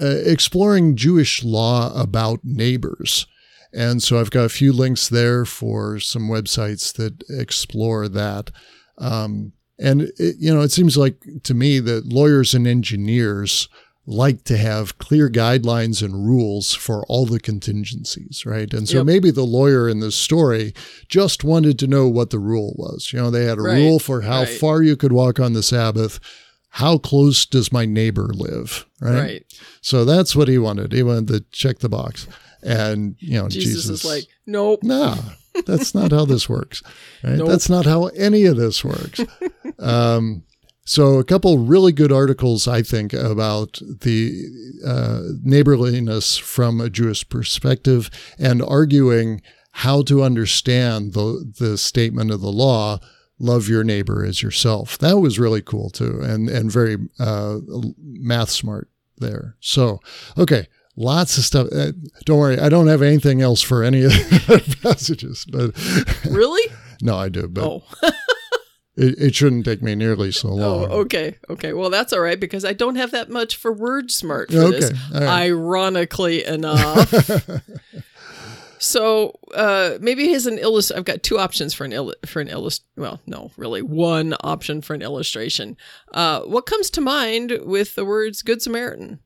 uh, 0.02 0.06
exploring 0.06 0.96
Jewish 0.96 1.44
law 1.44 1.92
about 2.00 2.42
neighbors. 2.44 3.26
And 3.74 4.04
so 4.04 4.20
I've 4.20 4.30
got 4.30 4.46
a 4.46 4.50
few 4.50 4.72
links 4.72 5.10
there 5.10 5.46
for 5.46 6.00
some 6.00 6.30
websites 6.30 6.94
that 6.94 7.24
explore 7.30 8.08
that. 8.08 8.52
Um, 8.98 9.54
and, 9.80 10.04
it, 10.20 10.36
you 10.40 10.54
know, 10.54 10.62
it 10.62 10.72
seems 10.72 10.96
like 10.96 11.26
to 11.44 11.54
me 11.54 11.80
that 11.80 12.06
lawyers 12.06 12.54
and 12.54 12.68
engineers 12.68 13.68
like 14.06 14.44
to 14.44 14.58
have 14.58 14.98
clear 14.98 15.30
guidelines 15.30 16.04
and 16.04 16.26
rules 16.28 16.74
for 16.74 17.06
all 17.08 17.26
the 17.26 17.40
contingencies, 17.40 18.44
right? 18.46 18.74
And 18.74 18.88
so 18.90 18.98
Yep. 18.98 19.06
maybe 19.06 19.32
the 19.32 19.46
lawyer 19.46 19.88
in 19.88 20.02
this 20.02 20.16
story 20.16 20.74
just 21.08 21.44
wanted 21.46 21.80
to 21.80 21.88
know 21.88 22.10
what 22.10 22.30
the 22.30 22.40
rule 22.40 22.74
was. 22.78 23.12
You 23.14 23.20
know, 23.20 23.32
they 23.32 23.46
had 23.46 23.58
a 23.60 23.62
Right, 23.62 23.78
rule 23.78 24.00
for 24.00 24.22
how 24.22 24.42
right. 24.42 24.50
far 24.60 24.84
you 24.84 24.98
could 24.98 25.14
walk 25.14 25.40
on 25.40 25.54
the 25.54 25.64
Sabbath. 25.64 26.20
How 26.78 26.98
close 26.98 27.46
does 27.46 27.72
my 27.72 27.86
neighbor 27.86 28.30
live? 28.34 28.86
Right. 29.00 29.14
Right. 29.20 29.46
So 29.82 30.04
that's 30.04 30.36
what 30.36 30.48
he 30.50 30.58
wanted. 30.58 30.92
He 30.92 31.04
wanted 31.04 31.28
to 31.30 31.46
check 31.52 31.80
the 31.80 31.88
box. 31.90 32.28
And, 32.62 33.16
you 33.20 33.36
know, 33.42 33.48
Jesus, 33.48 33.74
Jesus, 33.84 33.90
is 33.90 34.06
like, 34.06 34.26
nope. 34.48 34.84
Nah, 34.84 35.18
that's 35.66 35.94
not 35.96 36.12
how 36.12 36.26
this 36.26 36.50
works. 36.50 36.82
Right? 37.24 37.38
Nope. 37.38 37.48
That's 37.50 37.70
not 37.70 37.86
how 37.86 38.08
any 38.08 38.46
of 38.46 38.58
this 38.58 38.84
works. 38.84 39.22
um, 39.80 40.44
so, 40.86 41.18
a 41.18 41.24
couple 41.24 41.60
really 41.60 41.94
good 41.94 42.12
articles, 42.12 42.68
I 42.68 42.82
think, 42.82 43.14
about 43.14 43.80
the 43.82 44.44
uh, 44.86 45.22
neighborliness 45.42 46.38
from 46.38 46.82
a 46.82 46.90
Jewish 46.90 47.28
perspective 47.30 48.10
and 48.38 48.62
arguing 48.62 49.42
how 49.72 50.02
to 50.04 50.22
understand 50.24 51.14
the, 51.14 51.54
the 51.58 51.78
statement 51.78 52.32
of 52.32 52.42
the 52.42 52.52
law 52.52 53.00
love 53.40 53.68
your 53.68 53.84
neighbor 53.84 54.26
as 54.26 54.42
yourself. 54.42 54.98
That 54.98 55.20
was 55.20 55.40
really 55.40 55.62
cool, 55.62 55.90
too, 55.90 56.20
and, 56.22 56.50
and 56.50 56.72
very 56.72 56.98
uh, 57.18 57.60
math 57.98 58.50
smart 58.50 58.90
there. 59.18 59.56
So, 59.60 60.00
okay. 60.38 60.68
Lots 60.96 61.40
of 61.40 61.44
stuff. 61.44 61.70
Uh, 61.76 61.94
don't 62.24 62.38
worry, 62.38 62.60
I 62.60 62.70
don't 62.70 62.86
have 62.86 63.02
anything 63.02 63.42
else 63.42 63.64
for 63.64 63.84
any 63.84 64.04
of 64.04 64.12
the 64.12 64.78
passages, 64.84 65.44
but 65.50 65.72
Really? 66.32 66.72
no, 67.02 67.18
I 67.18 67.30
do. 67.30 67.48
But 67.48 67.64
Oh. 67.64 67.84
it, 68.96 69.16
it 69.20 69.36
shouldn't 69.36 69.66
take 69.66 69.82
me 69.82 69.96
nearly 69.96 70.32
so 70.32 70.50
long. 70.50 70.92
Oh, 70.92 71.00
okay. 71.02 71.38
Okay. 71.50 71.74
Well, 71.74 71.90
that's 71.90 72.14
all 72.14 72.20
right 72.22 72.40
because 72.40 72.64
I 72.66 72.74
don't 72.74 72.96
have 72.96 73.12
that 73.12 73.30
much 73.30 73.56
for 73.56 73.72
word 73.74 74.12
smart 74.12 74.52
for 74.52 74.58
Okay, 74.60 74.80
this. 74.80 74.92
right. 75.14 75.24
Ironically 75.24 76.46
enough. 76.46 77.12
so 78.80 79.40
uh, 79.56 79.98
maybe 80.02 80.28
here's 80.28 80.46
an 80.46 80.58
illust. 80.60 80.92
I've 80.96 81.06
got 81.06 81.24
two 81.24 81.40
options 81.40 81.74
for 81.74 81.86
an 81.86 81.94
il- 81.94 82.14
for 82.26 82.42
an 82.42 82.48
illust. 82.50 82.84
Well, 82.96 83.22
no, 83.26 83.52
really 83.58 83.82
one 83.82 84.36
option 84.42 84.82
for 84.82 84.94
an 84.94 85.02
illustration. 85.02 85.78
Uh, 86.14 86.42
what 86.42 86.66
comes 86.66 86.90
to 86.92 87.02
mind 87.02 87.60
with 87.64 87.96
the 87.96 88.06
words 88.06 88.42
"Good 88.42 88.62
Samaritan"? 88.62 89.20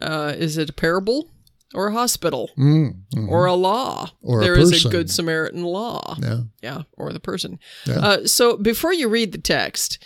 Uh, 0.00 0.34
is 0.36 0.58
it 0.58 0.68
a 0.70 0.74
parable 0.74 1.30
or 1.74 1.88
a 1.88 1.92
hospital 1.92 2.50
Mm, 2.56 3.02
mhm. 3.14 3.28
or 3.28 3.46
a 3.46 3.54
law? 3.54 4.10
Or 4.22 4.40
a 4.40 4.44
There 4.44 4.58
is 4.58 4.84
a 4.84 4.88
Good 4.88 5.10
Samaritan 5.10 5.62
law. 5.64 6.16
yeah. 6.22 6.40
Yeah, 6.62 6.82
or 6.92 7.12
the 7.12 7.20
person. 7.20 7.58
Yeah. 7.86 7.98
Uh, 7.98 8.26
so 8.26 8.56
before 8.56 8.92
you 8.92 9.08
read 9.08 9.32
the 9.32 9.38
text, 9.38 9.98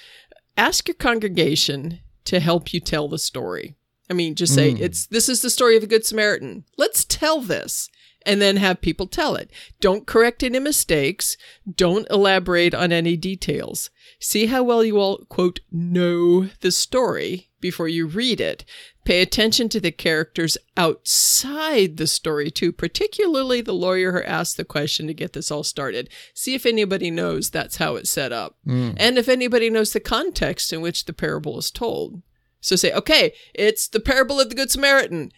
ask 0.56 0.88
your 0.88 0.94
congregation 0.94 2.00
to 2.24 2.40
help 2.40 2.72
you 2.72 2.80
tell 2.80 3.08
the 3.08 3.18
story. 3.18 3.76
I 4.08 4.12
mean, 4.12 4.34
just 4.34 4.54
say 4.54 4.72
Mm. 4.72 4.80
it's 4.80 5.06
this 5.06 5.28
is 5.28 5.42
the 5.42 5.50
story 5.50 5.76
of 5.76 5.82
a 5.82 5.86
good 5.86 6.04
Samaritan. 6.04 6.64
Let's 6.76 7.04
tell 7.04 7.40
this 7.40 7.88
and 8.26 8.40
then 8.40 8.56
have 8.56 8.80
people 8.80 9.06
tell 9.06 9.34
it. 9.34 9.50
Don't 9.80 10.06
correct 10.06 10.42
any 10.42 10.58
mistakes. 10.58 11.36
Don't 11.72 12.10
elaborate 12.10 12.74
on 12.74 12.92
any 12.92 13.16
details. 13.16 13.90
See 14.18 14.46
how 14.46 14.62
well 14.62 14.84
you 14.84 14.98
all 14.98 15.24
quote 15.28 15.60
know 15.70 16.48
the 16.60 16.70
story 16.70 17.48
before 17.60 17.88
you 17.88 18.06
read 18.06 18.40
it. 18.40 18.64
Pay 19.04 19.22
attention 19.22 19.68
to 19.70 19.80
the 19.80 19.90
characters 19.90 20.58
outside 20.76 21.96
the 21.96 22.06
story 22.06 22.50
too, 22.50 22.72
particularly 22.72 23.60
the 23.60 23.72
lawyer 23.72 24.12
who 24.12 24.22
asked 24.22 24.56
the 24.56 24.64
question 24.64 25.06
to 25.06 25.14
get 25.14 25.32
this 25.32 25.50
all 25.50 25.64
started. 25.64 26.08
See 26.34 26.54
if 26.54 26.66
anybody 26.66 27.10
knows 27.10 27.50
that's 27.50 27.76
how 27.76 27.96
it's 27.96 28.10
set 28.10 28.32
up. 28.32 28.56
Mm. 28.66 28.96
And 28.98 29.18
if 29.18 29.28
anybody 29.28 29.70
knows 29.70 29.92
the 29.92 30.00
context 30.00 30.72
in 30.72 30.80
which 30.80 31.06
the 31.06 31.12
parable 31.12 31.58
is 31.58 31.70
told. 31.70 32.22
So 32.60 32.76
say, 32.76 32.92
okay, 32.92 33.32
it's 33.54 33.88
the 33.88 34.00
parable 34.00 34.38
of 34.38 34.50
the 34.50 34.54
Good 34.54 34.70
Samaritan. 34.70 35.32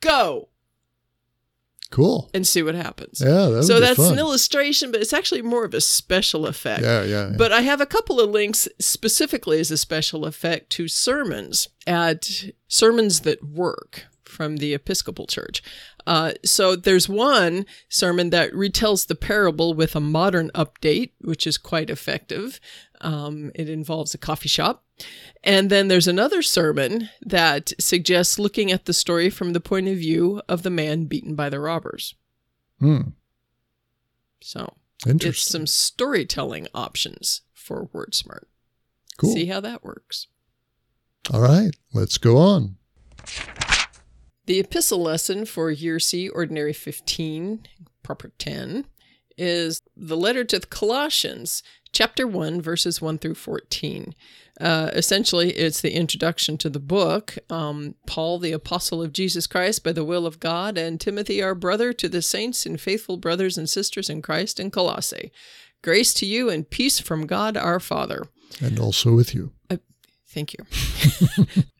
Go. 0.00 0.50
Cool. 1.90 2.30
and 2.34 2.46
see 2.46 2.62
what 2.62 2.74
happens. 2.74 3.22
Yeah, 3.24 3.46
that 3.46 3.62
so 3.62 3.80
that's 3.80 3.96
fun. 3.96 4.14
an 4.14 4.18
illustration, 4.18 4.90
but 4.90 5.00
it's 5.00 5.12
actually 5.12 5.42
more 5.42 5.64
of 5.64 5.72
a 5.72 5.80
special 5.80 6.46
effect. 6.46 6.82
Yeah, 6.82 7.02
yeah. 7.04 7.30
yeah. 7.30 7.36
But 7.36 7.52
I 7.52 7.60
have 7.60 7.80
a 7.80 7.86
couple 7.86 8.20
of 8.20 8.30
links 8.30 8.68
specifically 8.78 9.60
as 9.60 9.70
a 9.70 9.76
special 9.76 10.26
effect 10.26 10.70
to 10.70 10.88
sermons 10.88 11.68
at 11.86 12.28
Sermons 12.68 13.20
That 13.20 13.42
Work 13.44 14.06
from 14.24 14.56
the 14.56 14.74
Episcopal 14.74 15.26
Church. 15.26 15.62
Uh, 16.06 16.32
so 16.44 16.76
there's 16.76 17.08
one 17.08 17.66
sermon 17.88 18.30
that 18.30 18.52
retells 18.52 19.06
the 19.06 19.14
parable 19.14 19.74
with 19.74 19.96
a 19.96 20.00
modern 20.00 20.50
update, 20.54 21.12
which 21.20 21.46
is 21.46 21.58
quite 21.58 21.90
effective. 21.90 22.60
Um, 23.00 23.50
it 23.54 23.68
involves 23.68 24.14
a 24.14 24.18
coffee 24.18 24.48
shop. 24.48 24.84
And 25.44 25.70
then 25.70 25.88
there's 25.88 26.08
another 26.08 26.42
sermon 26.42 27.08
that 27.20 27.72
suggests 27.78 28.38
looking 28.38 28.72
at 28.72 28.86
the 28.86 28.92
story 28.92 29.30
from 29.30 29.52
the 29.52 29.60
point 29.60 29.88
of 29.88 29.96
view 29.96 30.42
of 30.48 30.62
the 30.62 30.70
man 30.70 31.04
beaten 31.04 31.34
by 31.34 31.48
the 31.48 31.60
robbers. 31.60 32.14
Hmm. 32.80 33.00
So 34.40 34.74
it's 35.04 35.42
some 35.42 35.66
storytelling 35.66 36.66
options 36.74 37.42
for 37.52 37.88
WordSmart. 37.94 38.44
Cool. 39.18 39.32
See 39.32 39.46
how 39.46 39.60
that 39.60 39.84
works. 39.84 40.26
All 41.32 41.40
right, 41.40 41.70
let's 41.92 42.18
go 42.18 42.36
on. 42.36 42.76
The 44.46 44.60
epistle 44.60 45.02
lesson 45.02 45.44
for 45.44 45.70
Year 45.70 45.98
C, 45.98 46.28
Ordinary 46.28 46.72
15, 46.72 47.66
Proper 48.04 48.32
10, 48.38 48.86
is 49.36 49.82
the 49.96 50.16
letter 50.16 50.44
to 50.44 50.60
the 50.60 50.66
Colossians, 50.66 51.64
chapter 51.96 52.26
1, 52.26 52.60
verses 52.60 53.00
1 53.00 53.16
through 53.16 53.34
14. 53.34 54.14
Uh, 54.60 54.90
essentially, 54.92 55.52
it's 55.52 55.80
the 55.80 55.94
introduction 55.94 56.58
to 56.58 56.68
the 56.68 56.78
book. 56.78 57.38
Um, 57.48 57.94
Paul, 58.06 58.38
the 58.38 58.52
apostle 58.52 59.02
of 59.02 59.14
Jesus 59.14 59.46
Christ, 59.46 59.82
by 59.82 59.92
the 59.92 60.04
will 60.04 60.26
of 60.26 60.38
God, 60.38 60.76
and 60.76 61.00
Timothy, 61.00 61.42
our 61.42 61.54
brother, 61.54 61.94
to 61.94 62.06
the 62.06 62.20
saints 62.20 62.66
and 62.66 62.78
faithful 62.78 63.16
brothers 63.16 63.56
and 63.56 63.66
sisters 63.66 64.10
in 64.10 64.20
Christ 64.20 64.60
in 64.60 64.70
Colossae. 64.70 65.32
Grace 65.82 66.12
to 66.14 66.26
you 66.26 66.50
and 66.50 66.68
peace 66.68 67.00
from 67.00 67.26
God 67.26 67.56
our 67.56 67.80
Father. 67.80 68.24
And 68.60 68.78
also 68.78 69.14
with 69.14 69.34
you. 69.34 69.52
Thank 70.28 70.52
you. 70.52 70.66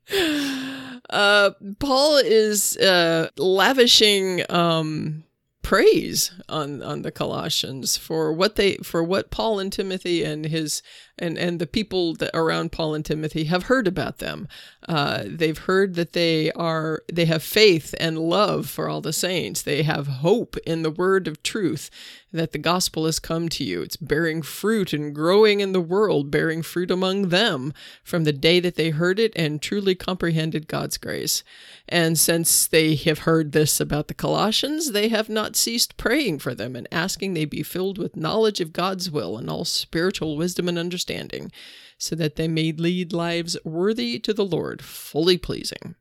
uh, 1.11 1.51
Paul 1.79 2.17
is 2.25 2.79
uh, 2.79 3.29
lavishing 3.37 4.51
um, 4.51 5.25
praise 5.67 6.31
on 6.49 6.81
on 6.81 7.03
the 7.03 7.11
Colossians 7.11 7.97
for 7.97 8.33
what 8.33 8.55
they 8.55 8.77
for 8.85 9.03
what 9.03 9.33
Paul 9.33 9.59
and 9.59 9.73
Timothy 9.73 10.23
and 10.23 10.47
his 10.47 10.81
and 11.19 11.37
and 11.37 11.59
the 11.59 11.67
people 11.67 12.15
that 12.15 12.31
around 12.35 12.71
Paul 12.71 12.95
and 12.95 13.05
Timothy 13.05 13.45
have 13.45 13.65
heard 13.65 13.89
about 13.89 14.19
them. 14.19 14.47
Uh, 14.89 15.25
they've 15.27 15.59
heard 15.59 15.97
that 15.97 16.13
they 16.13 16.53
are 16.53 17.03
they 17.13 17.25
have 17.25 17.43
faith 17.43 17.97
and 17.99 18.17
love 18.17 18.71
for 18.71 18.89
all 18.89 19.01
the 19.01 19.13
saints. 19.13 19.61
They 19.61 19.83
have 19.83 20.07
hope 20.07 20.57
in 20.59 20.83
the 20.83 20.91
word 20.91 21.27
of 21.27 21.43
truth 21.43 21.91
that 22.33 22.53
the 22.53 22.59
gospel 22.59 23.07
has 23.07 23.19
come 23.19 23.49
to 23.49 23.65
you. 23.65 23.83
It's 23.83 23.97
bearing 23.97 24.43
fruit 24.43 24.93
and 24.93 25.15
growing 25.15 25.61
in 25.61 25.73
the 25.73 25.81
world, 25.81 26.31
bearing 26.31 26.63
fruit 26.63 26.91
among 26.91 27.29
them 27.29 27.73
from 28.03 28.25
the 28.25 28.33
day 28.33 28.61
that 28.61 28.75
they 28.75 28.91
heard 28.91 29.19
it 29.19 29.33
and 29.37 29.63
truly 29.63 29.95
comprehended 29.95 30.69
God's 30.69 30.99
grace. 30.99 31.43
And 31.89 32.19
since 32.19 32.67
they 32.67 32.95
have 32.97 33.21
heard 33.21 33.53
this 33.53 33.81
about 33.81 34.09
the 34.09 34.15
Colossians, 34.15 34.93
they 34.93 35.09
have 35.09 35.29
not 35.29 35.57
ceased 35.57 35.97
praying 35.97 36.41
for 36.41 36.55
them 36.55 36.77
and 36.77 36.89
asking 36.91 37.35
they 37.35 37.45
be 37.45 37.63
filled 37.63 37.99
with 37.99 38.17
knowledge 38.17 38.61
of 38.61 38.73
God's 38.73 39.11
will 39.11 39.39
and 39.39 39.49
all 39.49 39.65
spiritual 39.65 40.37
wisdom 40.37 40.69
and 40.69 40.79
understanding, 40.79 41.51
so 41.99 42.15
that 42.17 42.37
they 42.37 42.49
may 42.49 42.73
lead 42.73 43.13
lives 43.13 43.57
worthy 43.65 44.19
to 44.19 44.35
the 44.35 44.45
Lord, 44.45 44.83
fully 44.83 45.39
pleasing 45.39 45.95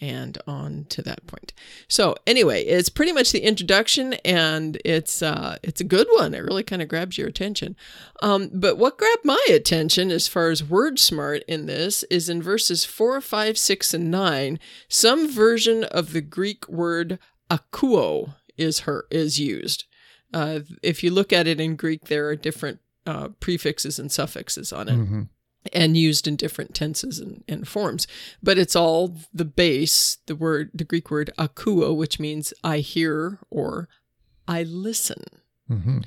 and 0.00 0.38
on 0.46 0.86
to 0.88 1.02
that 1.02 1.26
point. 1.26 1.52
So 1.88 2.16
anyway, 2.26 2.64
it's 2.64 2.88
pretty 2.88 3.12
much 3.12 3.32
the 3.32 3.40
introduction, 3.40 4.14
and 4.24 4.80
it's 4.84 5.22
uh, 5.22 5.58
it's 5.62 5.80
a 5.80 5.84
good 5.84 6.08
one. 6.12 6.34
It 6.34 6.44
really 6.44 6.62
kind 6.62 6.82
of 6.82 6.88
grabs 6.88 7.18
your 7.18 7.28
attention. 7.28 7.76
Um, 8.22 8.50
but 8.52 8.78
what 8.78 8.98
grabbed 8.98 9.24
my 9.24 9.44
attention 9.50 10.10
as 10.10 10.28
far 10.28 10.50
as 10.50 10.64
word 10.64 10.98
smart 10.98 11.42
in 11.46 11.66
this 11.66 12.02
is 12.04 12.28
in 12.28 12.42
verses 12.42 12.84
four, 12.84 13.20
five, 13.20 13.58
six, 13.58 13.92
and 13.92 14.10
nine. 14.10 14.58
Some 14.88 15.30
version 15.30 15.84
of 15.84 16.12
the 16.12 16.22
Greek 16.22 16.68
word 16.68 17.18
akuo 17.50 18.34
is 18.56 18.80
her 18.80 19.06
is 19.10 19.38
used. 19.38 19.84
Uh, 20.32 20.60
if 20.82 21.02
you 21.02 21.10
look 21.10 21.32
at 21.32 21.46
it 21.46 21.60
in 21.60 21.76
Greek, 21.76 22.04
there 22.04 22.28
are 22.28 22.36
different 22.36 22.78
uh, 23.06 23.28
prefixes 23.40 23.98
and 23.98 24.12
suffixes 24.12 24.72
on 24.72 24.88
it 24.88 24.94
hmm 24.94 25.22
and 25.72 25.96
used 25.96 26.26
in 26.26 26.36
different 26.36 26.74
tenses 26.74 27.18
and, 27.18 27.44
and 27.48 27.68
forms. 27.68 28.06
But 28.42 28.58
it's 28.58 28.76
all 28.76 29.16
the 29.32 29.44
base, 29.44 30.18
the 30.26 30.36
word, 30.36 30.70
the 30.74 30.84
Greek 30.84 31.10
word 31.10 31.30
akuo, 31.38 31.94
which 31.94 32.18
means 32.18 32.52
I 32.64 32.78
hear 32.78 33.38
or 33.50 33.88
I 34.48 34.62
listen. 34.62 35.24
hmm 35.68 35.98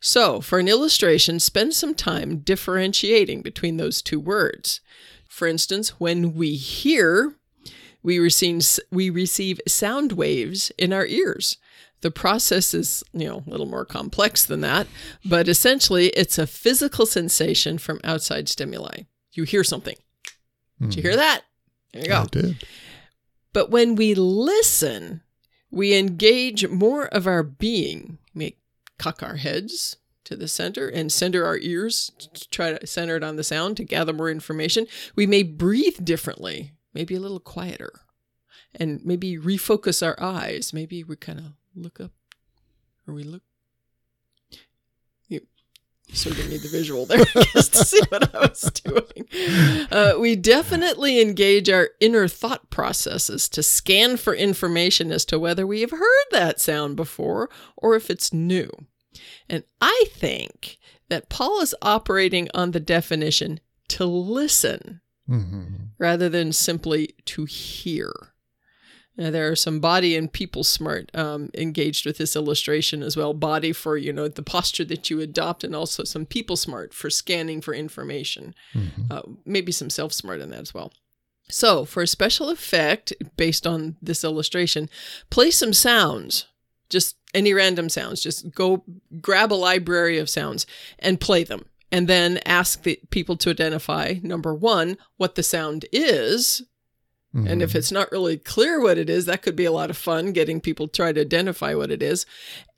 So, 0.00 0.40
for 0.40 0.58
an 0.58 0.68
illustration, 0.68 1.40
spend 1.40 1.74
some 1.74 1.94
time 1.94 2.38
differentiating 2.38 3.42
between 3.42 3.76
those 3.76 4.02
two 4.02 4.20
words. 4.20 4.80
For 5.28 5.46
instance, 5.46 6.00
when 6.00 6.34
we 6.34 6.54
hear, 6.54 7.34
we 8.02 8.18
receive, 8.18 8.64
we 8.90 9.10
receive 9.10 9.60
sound 9.66 10.12
waves 10.12 10.72
in 10.78 10.92
our 10.92 11.06
ears. 11.06 11.56
The 12.00 12.10
process 12.10 12.74
is, 12.74 13.02
you 13.12 13.26
know, 13.26 13.42
a 13.46 13.50
little 13.50 13.66
more 13.66 13.84
complex 13.84 14.44
than 14.44 14.60
that, 14.60 14.86
but 15.24 15.48
essentially 15.48 16.08
it's 16.08 16.38
a 16.38 16.46
physical 16.46 17.06
sensation 17.06 17.78
from 17.78 18.00
outside 18.04 18.48
stimuli. 18.48 19.02
You 19.32 19.44
hear 19.44 19.64
something. 19.64 19.96
Did 20.80 20.94
you 20.94 21.02
hear 21.02 21.12
hmm. 21.12 21.18
that? 21.18 21.42
There 21.92 22.02
you 22.02 22.08
go. 22.08 22.20
I 22.20 22.24
did. 22.26 22.64
But 23.52 23.70
when 23.70 23.96
we 23.96 24.14
listen, 24.14 25.22
we 25.70 25.96
engage 25.96 26.68
more 26.68 27.06
of 27.06 27.26
our 27.26 27.42
being, 27.42 28.18
make 28.34 28.58
cock 28.98 29.22
our 29.22 29.36
heads 29.36 29.96
to 30.24 30.36
the 30.36 30.48
center 30.48 30.88
and 30.88 31.10
center 31.10 31.44
our 31.44 31.58
ears 31.58 32.12
to 32.34 32.48
try 32.50 32.72
to 32.72 32.86
center 32.86 33.16
it 33.16 33.24
on 33.24 33.36
the 33.36 33.44
sound 33.44 33.76
to 33.78 33.84
gather 33.84 34.12
more 34.12 34.30
information. 34.30 34.86
We 35.16 35.26
may 35.26 35.42
breathe 35.42 36.04
differently, 36.04 36.72
maybe 36.92 37.14
a 37.14 37.20
little 37.20 37.40
quieter, 37.40 38.00
and 38.74 39.04
maybe 39.04 39.38
refocus 39.38 40.06
our 40.06 40.20
eyes. 40.20 40.72
Maybe 40.72 41.02
we 41.02 41.16
kind 41.16 41.38
of 41.38 41.44
look 41.78 42.00
up 42.00 42.12
or 43.06 43.14
we 43.14 43.22
look. 43.24 43.42
You 45.28 45.40
sort 46.12 46.38
of 46.38 46.48
need 46.48 46.62
the 46.62 46.68
visual 46.68 47.04
there 47.04 47.24
just 47.52 47.74
to 47.74 47.84
see 47.84 48.00
what 48.08 48.34
I 48.34 48.40
was 48.40 48.62
doing. 48.62 49.88
Uh, 49.90 50.14
we 50.18 50.36
definitely 50.36 51.20
engage 51.20 51.68
our 51.68 51.90
inner 52.00 52.26
thought 52.28 52.70
processes 52.70 53.48
to 53.50 53.62
scan 53.62 54.16
for 54.16 54.34
information 54.34 55.12
as 55.12 55.24
to 55.26 55.38
whether 55.38 55.66
we 55.66 55.82
have 55.82 55.90
heard 55.90 56.26
that 56.30 56.60
sound 56.60 56.96
before 56.96 57.50
or 57.76 57.94
if 57.94 58.08
it's 58.10 58.32
new. 58.32 58.70
And 59.48 59.64
I 59.82 60.04
think 60.10 60.78
that 61.08 61.28
Paul 61.28 61.60
is 61.60 61.74
operating 61.82 62.48
on 62.54 62.70
the 62.70 62.80
definition 62.80 63.60
to 63.88 64.04
listen 64.04 65.00
hmm 65.26 65.64
rather 65.98 66.28
than 66.28 66.52
simply 66.52 67.14
to 67.26 67.44
hear. 67.44 68.12
Now, 69.18 69.30
there 69.30 69.50
are 69.50 69.56
some 69.56 69.80
body 69.80 70.16
and 70.16 70.32
people 70.32 70.62
smart 70.62 71.10
um, 71.12 71.50
engaged 71.54 72.06
with 72.06 72.18
this 72.18 72.36
illustration 72.36 73.02
as 73.02 73.16
well. 73.16 73.34
Body 73.34 73.72
for 73.72 73.96
you 73.96 74.12
know 74.12 74.28
the 74.28 74.44
posture 74.44 74.84
that 74.84 75.10
you 75.10 75.20
adopt, 75.20 75.64
and 75.64 75.74
also 75.74 76.04
some 76.04 76.24
people 76.24 76.56
smart 76.56 76.94
for 76.94 77.10
scanning 77.10 77.60
for 77.60 77.74
information. 77.74 78.54
Uh, 79.10 79.22
maybe 79.44 79.72
some 79.72 79.90
self 79.90 80.12
smart 80.12 80.40
in 80.40 80.50
that 80.50 80.60
as 80.60 80.72
well. 80.72 80.92
So, 81.50 81.84
for 81.84 82.02
a 82.02 82.06
special 82.06 82.48
effect 82.48 83.12
based 83.36 83.66
on 83.66 83.96
this 84.00 84.22
illustration, 84.22 84.88
play 85.30 85.50
some 85.50 85.72
sounds. 85.72 86.46
Just 86.88 87.16
any 87.34 87.52
random 87.52 87.88
sounds. 87.88 88.22
Just 88.22 88.54
go 88.54 88.84
grab 89.20 89.52
a 89.52 89.54
library 89.54 90.18
of 90.18 90.30
sounds 90.30 90.64
and 90.98 91.20
play 91.20 91.42
them. 91.42 91.64
And 91.90 92.06
then 92.06 92.38
ask 92.44 92.82
the 92.82 93.00
people 93.10 93.36
to 93.38 93.50
identify 93.50 94.16
number 94.22 94.54
one, 94.54 94.98
what 95.16 95.34
the 95.34 95.42
sound 95.42 95.86
is. 95.90 96.62
And 97.46 97.62
if 97.62 97.74
it's 97.74 97.92
not 97.92 98.10
really 98.10 98.36
clear 98.36 98.80
what 98.80 98.98
it 98.98 99.08
is, 99.08 99.26
that 99.26 99.42
could 99.42 99.56
be 99.56 99.64
a 99.64 99.72
lot 99.72 99.90
of 99.90 99.96
fun 99.96 100.32
getting 100.32 100.60
people 100.60 100.88
to 100.88 100.92
try 100.92 101.12
to 101.12 101.20
identify 101.20 101.74
what 101.74 101.90
it 101.90 102.02
is. 102.02 102.26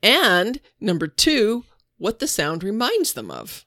And 0.03 0.59
number 0.79 1.07
two, 1.07 1.65
what 1.97 2.19
the 2.19 2.27
sound 2.27 2.63
reminds 2.63 3.13
them 3.13 3.31
of. 3.31 3.65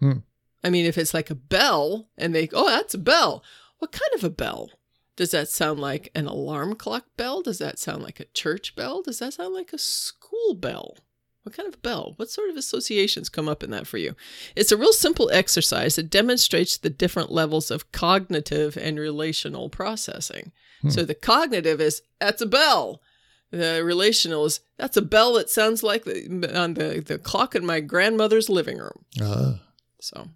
Hmm. 0.00 0.18
I 0.62 0.70
mean, 0.70 0.86
if 0.86 0.98
it's 0.98 1.14
like 1.14 1.30
a 1.30 1.34
bell 1.34 2.08
and 2.18 2.34
they, 2.34 2.48
oh, 2.52 2.68
that's 2.68 2.94
a 2.94 2.98
bell. 2.98 3.42
What 3.78 3.92
kind 3.92 4.12
of 4.14 4.24
a 4.24 4.30
bell? 4.30 4.70
Does 5.16 5.30
that 5.32 5.48
sound 5.48 5.80
like 5.80 6.10
an 6.14 6.26
alarm 6.26 6.74
clock 6.76 7.04
bell? 7.16 7.42
Does 7.42 7.58
that 7.58 7.78
sound 7.78 8.02
like 8.02 8.20
a 8.20 8.26
church 8.26 8.74
bell? 8.74 9.02
Does 9.02 9.18
that 9.18 9.34
sound 9.34 9.54
like 9.54 9.72
a 9.72 9.78
school 9.78 10.54
bell? 10.54 10.96
What 11.42 11.56
kind 11.56 11.72
of 11.72 11.80
bell? 11.82 12.12
What 12.16 12.30
sort 12.30 12.50
of 12.50 12.56
associations 12.56 13.28
come 13.30 13.48
up 13.48 13.62
in 13.62 13.70
that 13.70 13.86
for 13.86 13.96
you? 13.98 14.14
It's 14.56 14.72
a 14.72 14.76
real 14.76 14.92
simple 14.92 15.30
exercise 15.32 15.96
that 15.96 16.10
demonstrates 16.10 16.76
the 16.76 16.90
different 16.90 17.32
levels 17.32 17.70
of 17.70 17.90
cognitive 17.92 18.76
and 18.76 18.98
relational 18.98 19.68
processing. 19.70 20.52
So 20.88 21.04
the 21.04 21.14
cognitive 21.14 21.78
is 21.78 22.00
that's 22.20 22.40
a 22.40 22.46
bell. 22.46 23.02
The 23.50 23.82
relational 23.84 24.46
is 24.46 24.60
that's 24.78 24.96
a 24.96 25.02
bell 25.02 25.34
that 25.34 25.50
sounds 25.50 25.82
like 25.82 26.04
the, 26.04 26.58
on 26.58 26.74
the, 26.74 27.02
the 27.06 27.18
clock 27.18 27.54
in 27.54 27.66
my 27.66 27.80
grandmother's 27.80 28.48
living 28.48 28.78
room. 28.78 29.04
Ah, 29.20 29.60
So, 30.00 30.28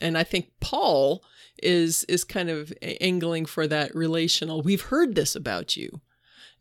and 0.00 0.18
I 0.18 0.24
think 0.24 0.50
Paul 0.60 1.22
is 1.62 2.04
is 2.04 2.22
kind 2.24 2.50
of 2.50 2.72
angling 3.00 3.46
for 3.46 3.66
that 3.66 3.94
relational. 3.94 4.60
We've 4.60 4.82
heard 4.82 5.14
this 5.14 5.34
about 5.34 5.74
you, 5.76 6.02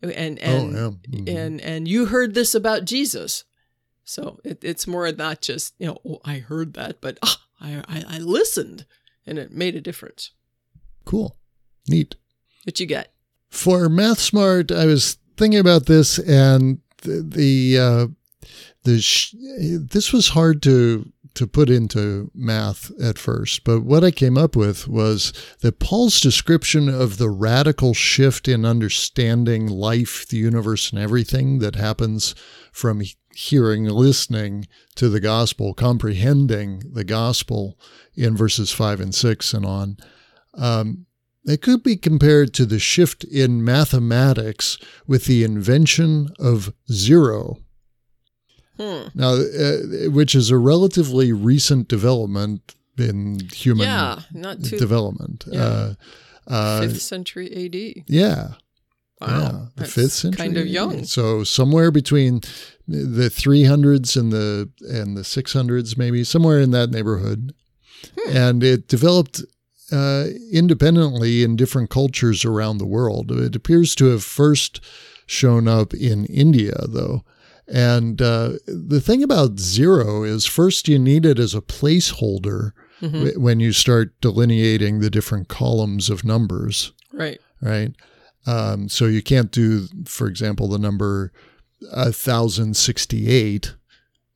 and 0.02 0.40
and 0.40 0.78
oh, 0.78 0.98
yeah. 1.10 1.20
Mhm. 1.20 1.38
and 1.38 1.62
and 1.62 1.88
you 1.88 2.06
heard 2.06 2.34
this 2.34 2.56
about 2.56 2.86
Jesus. 2.86 3.44
So 4.08 4.40
it, 4.44 4.64
it's 4.64 4.88
more 4.88 5.12
not 5.12 5.42
just 5.42 5.74
you 5.80 5.88
know 5.88 5.98
oh, 6.08 6.22
I 6.24 6.40
heard 6.40 6.74
that, 6.76 7.02
but 7.02 7.20
ah, 7.22 7.42
I, 7.60 7.84
I 7.88 8.04
I 8.16 8.18
listened 8.20 8.86
and 9.26 9.38
it 9.38 9.52
made 9.52 9.76
a 9.76 9.82
difference. 9.82 10.32
cool. 11.06 11.36
Neat. 11.90 12.16
What 12.64 12.80
you 12.80 12.86
got? 12.86 13.08
For 13.50 13.88
Math 13.88 14.20
Smart, 14.20 14.72
I 14.72 14.86
was 14.86 15.18
thinking 15.38 15.60
about 15.60 15.86
this, 15.86 16.20
and 16.20 16.80
the 17.04 17.22
the, 17.22 17.78
uh, 17.78 18.08
the 18.84 19.00
sh- 19.00 19.36
this 19.60 20.12
was 20.12 20.30
hard 20.30 20.62
to 20.64 21.12
to 21.36 21.46
put 21.48 21.70
into 21.70 22.32
math 22.34 22.92
at 23.00 23.20
first, 23.20 23.64
but 23.64 23.82
what 23.82 24.04
I 24.04 24.10
came 24.10 24.40
up 24.40 24.56
with 24.56 24.88
was 24.88 25.32
that 25.62 25.80
Paul's 25.80 26.20
description 26.20 26.90
of 26.90 27.20
the 27.20 27.30
radical 27.30 27.94
shift 27.94 28.48
in 28.48 28.66
understanding 28.66 29.68
life, 29.68 30.28
the 30.28 30.38
universe, 30.38 30.92
and 30.92 31.00
everything 31.00 31.60
that 31.60 31.76
happens 31.76 32.34
from 32.72 33.04
hearing, 33.38 33.86
listening 33.86 34.68
to 34.96 35.10
the 35.10 35.20
gospel, 35.20 35.72
comprehending 35.76 36.82
the 36.92 37.04
gospel 37.04 37.78
in 38.16 38.36
verses 38.36 38.72
five 38.72 39.00
and 39.00 39.14
six 39.14 39.54
and 39.54 39.64
on. 39.64 39.98
Um, 40.56 41.06
it 41.46 41.62
could 41.62 41.84
be 41.84 41.98
compared 41.98 42.52
to 42.56 42.66
the 42.66 42.80
shift 42.80 43.24
in 43.24 43.64
mathematics 43.64 44.80
with 45.06 45.26
the 45.26 45.44
invention 45.44 46.30
of 46.40 46.74
zero. 46.92 47.58
Hmm. 48.78 49.10
Now, 49.14 49.36
uh, 49.36 50.10
which 50.10 50.34
is 50.34 50.50
a 50.50 50.58
relatively 50.58 51.32
recent 51.32 51.88
development 51.88 52.76
in 52.98 53.40
human 53.54 53.86
Yeah, 53.86 54.22
not 54.34 54.64
too 54.64 54.80
development. 54.80 55.46
Yeah. 55.48 55.62
Uh, 55.62 55.94
uh, 56.48 56.82
fifth 56.82 57.02
century 57.02 57.54
A.D. 57.54 58.04
yeah, 58.08 58.54
Wow, 59.20 59.70
the 59.76 59.86
fifth 59.86 60.12
century, 60.12 60.38
kind 60.38 60.58
of 60.58 60.68
young. 60.68 61.04
So 61.06 61.44
somewhere 61.44 61.90
between 61.92 62.42
the 62.88 63.30
300s 63.30 64.16
and 64.16 64.32
the 64.32 64.70
and 64.90 65.18
the 65.18 65.22
600s, 65.24 65.98
maybe 65.98 66.24
somewhere 66.24 66.60
in 66.60 66.72
that 66.72 66.92
neighborhood, 66.92 67.54
Hmm. 68.16 68.38
and 68.38 68.64
it 68.64 68.88
developed 68.88 69.42
uh, 69.92 70.26
independently 70.52 71.42
in 71.44 71.56
different 71.56 71.90
cultures 71.90 72.46
around 72.46 72.78
the 72.78 72.86
world. 72.86 73.32
It 73.32 73.56
appears 73.56 73.96
to 73.96 74.06
have 74.08 74.24
first 74.24 74.82
shown 75.26 75.68
up 75.68 75.94
in 75.94 76.26
India, 76.26 76.76
though. 76.88 77.24
And 77.68 78.22
uh, 78.22 78.54
the 78.68 79.02
thing 79.02 79.24
about 79.24 79.60
zero 79.60 80.24
is, 80.24 80.46
first 80.46 80.88
you 80.88 81.00
need 81.00 81.26
it 81.26 81.40
as 81.40 81.56
a 81.56 81.62
placeholder 81.62 82.72
Mhm. 83.02 83.12
w- 83.14 83.40
when 83.40 83.60
you 83.60 83.72
start 83.74 84.14
delineating 84.22 85.00
the 85.00 85.10
different 85.10 85.48
columns 85.50 86.10
of 86.10 86.24
numbers 86.24 86.92
Right. 87.14 87.40
right? 87.62 87.94
Um, 88.48 88.88
so 88.90 89.06
you 89.06 89.22
can't 89.22 89.52
do, 89.52 89.88
for 90.06 90.28
example, 90.28 90.68
the 90.70 90.80
number 90.80 91.32
1068 92.46 93.76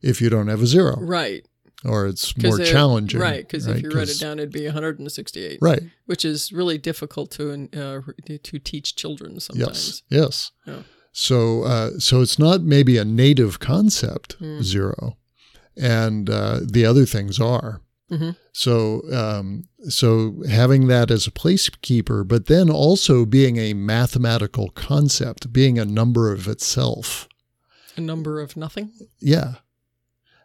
if 0.02 0.20
you 0.20 0.28
don't 0.28 0.48
have 0.48 0.60
a 0.62 0.66
zero, 0.66 0.96
Right. 1.00 1.46
or 1.84 2.06
it's 2.06 2.36
more 2.36 2.60
it- 2.60 2.66
challenging. 2.66 3.20
Right. 3.20 3.46
Because 3.46 3.66
if 3.66 3.82
you 3.82 3.90
write 3.90 4.08
it 4.08 4.18
down, 4.18 4.38
it'd 4.38 4.52
be 4.52 4.66
168. 4.66 5.58
Right. 5.62 5.82
Which 6.06 6.24
is 6.24 6.52
really 6.52 6.76
difficult 6.78 7.30
to 7.32 7.68
uh, 7.72 8.00
to 8.42 8.58
teach 8.58 8.96
children 8.96 9.38
sometimes. 9.40 10.02
Yes. 10.08 10.20
Yes. 10.22 10.50
Yeah. 10.66 10.82
So, 11.12 11.62
uh, 11.64 11.90
so 11.98 12.22
it's 12.22 12.38
not 12.38 12.62
maybe 12.62 12.96
a 12.96 13.04
native 13.04 13.60
concept, 13.60 14.32
Hmm. 14.38 14.62
zero, 14.62 15.18
and 15.76 16.28
uh, 16.30 16.60
the 16.64 16.84
other 16.86 17.04
things 17.06 17.38
are. 17.38 17.81
Mhm. 18.12 18.36
So, 18.52 19.02
um, 19.10 19.64
so 19.88 20.42
having 20.48 20.86
that 20.88 21.10
as 21.10 21.26
a 21.26 21.30
placekeeper, 21.30 22.28
but 22.28 22.46
then 22.46 22.68
also 22.68 23.24
being 23.24 23.56
a 23.56 23.72
mathematical 23.72 24.68
concept, 24.70 25.52
being 25.52 25.78
a 25.78 25.84
number 25.86 26.30
of 26.30 26.46
itself. 26.46 27.26
A 27.96 28.00
number 28.00 28.40
of 28.40 28.56
nothing. 28.56 28.92
Yeah. 29.20 29.54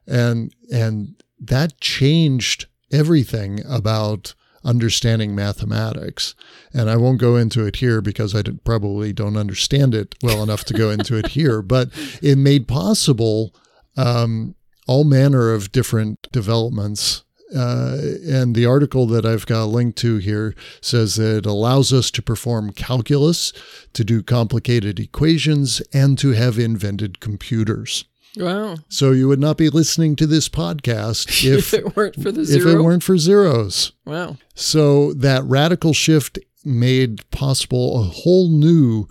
And 0.07 0.53
and 0.71 1.21
that 1.39 1.79
changed 1.81 2.67
everything 2.91 3.61
about 3.67 4.33
understanding 4.63 5.35
mathematics. 5.35 6.35
And 6.73 6.89
I 6.89 6.97
won't 6.97 7.19
go 7.19 7.35
into 7.35 7.65
it 7.65 7.77
here 7.77 8.01
because 8.01 8.33
I 8.33 8.41
probably 8.63 9.13
don't 9.13 9.37
understand 9.37 9.93
it 9.93 10.15
well 10.21 10.41
enough 10.43 10.63
to 10.65 10.73
go 10.73 10.89
into 10.89 11.15
it 11.15 11.27
here, 11.27 11.61
but 11.61 11.89
it 12.21 12.37
made 12.37 12.67
possible 12.67 13.53
um, 13.95 14.55
all 14.87 15.03
manner 15.03 15.53
of 15.53 15.71
different 15.71 16.27
developments. 16.31 17.23
Uh, 17.55 17.97
and 18.27 18.55
the 18.55 18.65
article 18.65 19.05
that 19.07 19.25
I've 19.25 19.45
got 19.45 19.65
linked 19.65 19.97
to 19.99 20.17
here 20.17 20.53
says 20.81 21.15
that 21.15 21.37
it 21.37 21.45
allows 21.45 21.93
us 21.93 22.11
to 22.11 22.21
perform 22.21 22.73
calculus, 22.73 23.53
to 23.93 24.03
do 24.03 24.21
complicated 24.21 24.99
equations, 24.99 25.81
and 25.93 26.17
to 26.19 26.31
have 26.31 26.59
invented 26.59 27.19
computers. 27.19 28.03
Wow. 28.35 28.75
So 28.89 29.11
you 29.11 29.27
would 29.27 29.39
not 29.39 29.57
be 29.57 29.69
listening 29.69 30.15
to 30.17 30.27
this 30.27 30.49
podcast 30.49 31.27
If, 31.45 31.73
if 31.73 31.73
it 31.73 31.95
weren't 31.95 32.21
for 32.21 32.31
the 32.31 32.41
if 32.41 32.65
it 32.65 32.81
weren't 32.81 33.03
for 33.03 33.17
zeros. 33.17 33.93
wow. 34.05 34.37
So 34.53 35.13
that 35.13 35.43
radical 35.45 35.93
shift 35.93 36.37
made 36.65 37.29
possible 37.31 38.01
a 38.01 38.03
whole 38.03 38.49
new 38.49 39.07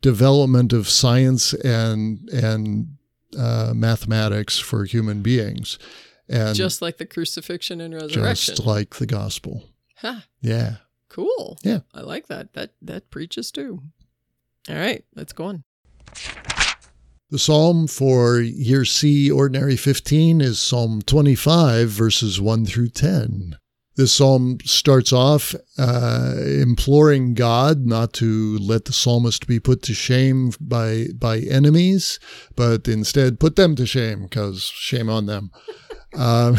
development 0.00 0.72
of 0.72 0.88
science 0.88 1.54
and 1.54 2.28
and 2.30 2.96
uh, 3.38 3.72
mathematics 3.74 4.58
for 4.58 4.84
human 4.84 5.22
beings, 5.22 5.78
and 6.28 6.54
Just 6.54 6.80
like 6.82 6.98
the 6.98 7.06
crucifixion 7.06 7.80
and 7.80 7.94
resurrection. 7.94 8.54
just 8.56 8.66
like 8.66 8.96
the 8.96 9.06
gospel. 9.06 9.64
Ha. 9.98 10.24
Yeah. 10.40 10.76
Cool. 11.08 11.58
Yeah. 11.62 11.80
I 11.94 12.00
like 12.00 12.28
that. 12.28 12.54
That 12.54 12.70
that 12.82 13.10
preaches 13.10 13.50
too. 13.50 13.82
All 14.68 14.76
right, 14.76 15.04
let's 15.14 15.32
go 15.32 15.44
on. 15.44 15.64
The 17.30 17.38
psalm 17.38 17.86
for 17.86 18.40
year 18.40 18.84
C, 18.84 19.30
ordinary 19.30 19.76
15, 19.76 20.40
is 20.42 20.58
Psalm 20.58 21.00
25, 21.02 21.88
verses 21.88 22.40
1 22.40 22.66
through 22.66 22.90
10. 22.90 23.56
This 23.96 24.12
psalm 24.12 24.58
starts 24.64 25.12
off 25.14 25.54
uh, 25.78 26.34
imploring 26.38 27.32
God 27.34 27.86
not 27.86 28.12
to 28.14 28.58
let 28.58 28.84
the 28.84 28.92
psalmist 28.92 29.46
be 29.46 29.58
put 29.60 29.82
to 29.84 29.94
shame 29.94 30.52
by, 30.60 31.06
by 31.14 31.38
enemies, 31.40 32.18
but 32.54 32.86
instead 32.86 33.40
put 33.40 33.56
them 33.56 33.76
to 33.76 33.86
shame, 33.86 34.24
because 34.24 34.64
shame 34.64 35.08
on 35.08 35.24
them. 35.26 35.50
Um, 36.14 36.56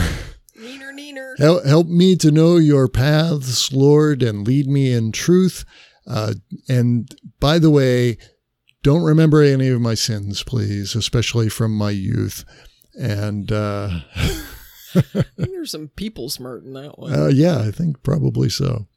Neener, 0.57 0.93
neener. 0.93 1.37
Help, 1.37 1.65
help 1.65 1.87
me 1.87 2.15
to 2.17 2.31
know 2.31 2.57
your 2.57 2.87
paths, 2.87 3.71
Lord, 3.73 4.23
and 4.23 4.47
lead 4.47 4.67
me 4.67 4.91
in 4.93 5.11
truth. 5.11 5.65
Uh, 6.07 6.33
and 6.69 7.13
by 7.39 7.59
the 7.59 7.69
way, 7.69 8.17
don't 8.81 9.03
remember 9.03 9.41
any 9.41 9.69
of 9.69 9.81
my 9.81 9.93
sins, 9.93 10.43
please, 10.43 10.95
especially 10.95 11.49
from 11.49 11.75
my 11.75 11.91
youth. 11.91 12.43
And 12.99 13.51
uh, 13.51 14.01
there's 15.37 15.71
some 15.71 15.89
people 15.95 16.29
smart 16.29 16.63
in 16.63 16.73
that 16.73 16.99
one. 16.99 17.13
uh, 17.13 17.27
yeah, 17.27 17.59
I 17.59 17.71
think 17.71 18.03
probably 18.03 18.49
so. 18.49 18.87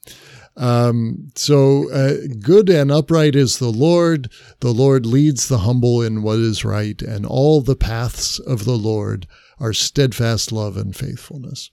Um, 0.56 1.28
so 1.34 1.90
uh, 1.92 2.14
good 2.40 2.68
and 2.70 2.90
upright 2.90 3.36
is 3.36 3.58
the 3.58 3.68
Lord. 3.70 4.30
The 4.60 4.72
Lord 4.72 5.06
leads 5.06 5.48
the 5.48 5.58
humble 5.58 6.02
in 6.02 6.22
what 6.22 6.38
is 6.38 6.64
right, 6.64 7.00
and 7.02 7.26
all 7.26 7.60
the 7.60 7.76
paths 7.76 8.38
of 8.38 8.64
the 8.64 8.76
Lord 8.76 9.26
are 9.58 9.72
steadfast 9.72 10.52
love 10.52 10.76
and 10.76 10.94
faithfulness. 10.94 11.70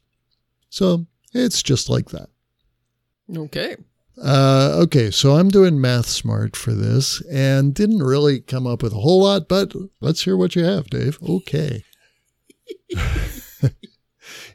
So 0.69 1.05
it's 1.33 1.61
just 1.61 1.89
like 1.89 2.09
that. 2.09 2.29
okay. 3.35 3.77
Uh, 4.21 4.79
okay, 4.83 5.09
so 5.09 5.33
I'm 5.33 5.49
doing 5.49 5.81
Math 5.81 6.05
Smart 6.07 6.55
for 6.55 6.73
this 6.73 7.21
and 7.31 7.73
didn't 7.73 8.03
really 8.03 8.41
come 8.41 8.67
up 8.67 8.83
with 8.83 8.93
a 8.93 8.99
whole 8.99 9.23
lot, 9.23 9.49
but 9.49 9.73
let's 10.01 10.23
hear 10.23 10.37
what 10.37 10.55
you 10.55 10.63
have, 10.63 10.87
Dave. 10.89 11.17
Okay. 11.27 11.83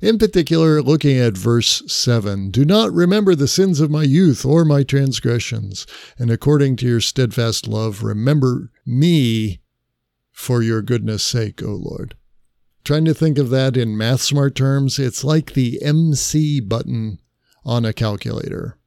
In 0.01 0.19
particular, 0.19 0.81
looking 0.81 1.19
at 1.19 1.37
verse 1.37 1.83
7 1.93 2.51
Do 2.51 2.65
not 2.65 2.93
remember 2.93 3.35
the 3.35 3.49
sins 3.49 3.81
of 3.81 3.91
my 3.91 4.05
youth 4.05 4.45
or 4.45 4.65
my 4.65 4.85
transgressions, 4.85 5.87
and 6.19 6.31
according 6.31 6.77
to 6.77 6.87
your 6.87 7.01
steadfast 7.01 7.67
love, 7.67 8.03
remember 8.03 8.71
me 8.87 9.61
for 10.31 10.63
your 10.63 10.83
goodness' 10.83 11.25
sake, 11.25 11.63
O 11.63 11.73
Lord. 11.73 12.15
Trying 12.89 13.05
to 13.05 13.13
think 13.13 13.37
of 13.37 13.51
that 13.51 13.77
in 13.77 13.99
Math 13.99 14.23
Smart 14.23 14.55
terms, 14.55 14.99
it's 14.99 15.23
like 15.23 15.53
the 15.53 15.79
MC 15.83 16.59
button 16.59 17.19
on 17.63 17.85
a 17.85 17.93
calculator. 17.93 18.79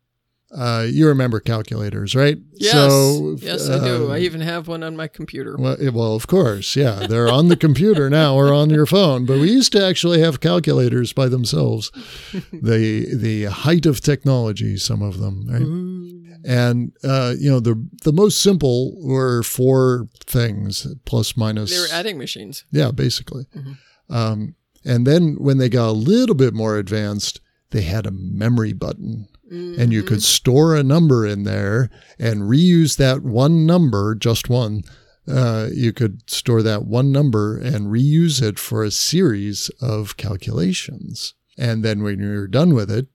Uh, 0.51 0.87
you 0.89 1.07
remember 1.07 1.39
calculators, 1.39 2.15
right? 2.15 2.39
Yes. 2.53 2.71
So, 2.73 3.35
yes, 3.39 3.69
I 3.69 3.77
do. 3.77 4.09
uh, 4.09 4.15
I 4.15 4.17
even 4.21 4.41
have 4.41 4.67
one 4.67 4.81
on 4.81 4.97
my 4.97 5.07
computer. 5.07 5.55
well, 5.55 5.77
well, 5.93 6.15
of 6.15 6.25
course, 6.25 6.75
yeah. 6.75 7.05
They're 7.05 7.29
on 7.29 7.49
the 7.49 7.55
computer 7.55 8.09
now 8.09 8.33
or 8.33 8.51
on 8.51 8.71
your 8.71 8.87
phone, 8.87 9.27
but 9.27 9.37
we 9.37 9.51
used 9.51 9.71
to 9.73 9.85
actually 9.85 10.19
have 10.19 10.39
calculators 10.39 11.13
by 11.13 11.27
themselves. 11.27 11.91
the 12.51 13.05
the 13.15 13.43
height 13.51 13.85
of 13.85 14.01
technology, 14.01 14.77
some 14.77 15.03
of 15.03 15.19
them, 15.19 15.45
right? 15.47 15.61
Ooh. 15.61 16.25
And 16.43 16.91
uh, 17.03 17.35
you 17.37 17.51
know, 17.51 17.59
the 17.59 17.87
the 18.01 18.11
most 18.13 18.41
simple 18.41 18.95
were 18.99 19.43
four 19.43 20.07
things, 20.25 20.87
plus 21.05 21.37
minus. 21.37 21.69
They 21.69 21.79
were 21.79 21.93
adding 21.99 22.17
machines. 22.17 22.65
Yeah, 22.71 22.89
basically. 22.89 23.45
Mhm. 23.55 23.77
Um, 24.11 24.55
and 24.85 25.07
then 25.07 25.35
when 25.39 25.57
they 25.57 25.69
got 25.69 25.89
a 25.89 25.91
little 25.91 26.35
bit 26.35 26.53
more 26.53 26.77
advanced, 26.77 27.39
they 27.71 27.81
had 27.81 28.05
a 28.05 28.11
memory 28.11 28.73
button. 28.73 29.27
And 29.51 29.91
you 29.91 30.03
could 30.03 30.23
store 30.23 30.75
a 30.77 30.83
number 30.83 31.27
in 31.27 31.43
there 31.43 31.89
and 32.17 32.43
reuse 32.43 32.95
that 32.97 33.21
one 33.21 33.65
number, 33.65 34.15
just 34.15 34.47
one. 34.49 34.83
Uh, 35.27 35.67
you 35.73 35.91
could 35.91 36.29
store 36.29 36.63
that 36.63 36.85
one 36.85 37.11
number 37.11 37.57
and 37.57 37.87
reuse 37.87 38.41
it 38.41 38.57
for 38.57 38.81
a 38.81 38.91
series 38.91 39.69
of 39.81 40.15
calculations. 40.15 41.33
And 41.57 41.83
then 41.83 42.01
when 42.01 42.19
you're 42.19 42.47
done 42.47 42.73
with 42.73 42.89
it, 42.89 43.07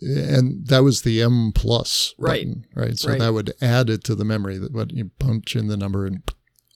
and 0.00 0.68
that 0.68 0.84
was 0.84 1.02
the 1.02 1.20
M 1.20 1.50
plus 1.52 2.14
Right. 2.16 2.46
button, 2.46 2.64
right? 2.76 2.96
So 2.98 3.08
Right. 3.08 3.18
that 3.18 3.34
would 3.34 3.52
add 3.60 3.90
it 3.90 4.04
to 4.04 4.14
the 4.14 4.24
memory 4.24 4.58
that 4.58 4.72
what 4.72 4.92
you 4.92 5.10
punch 5.18 5.56
in 5.56 5.66
the 5.66 5.76
number 5.76 6.06
and 6.06 6.22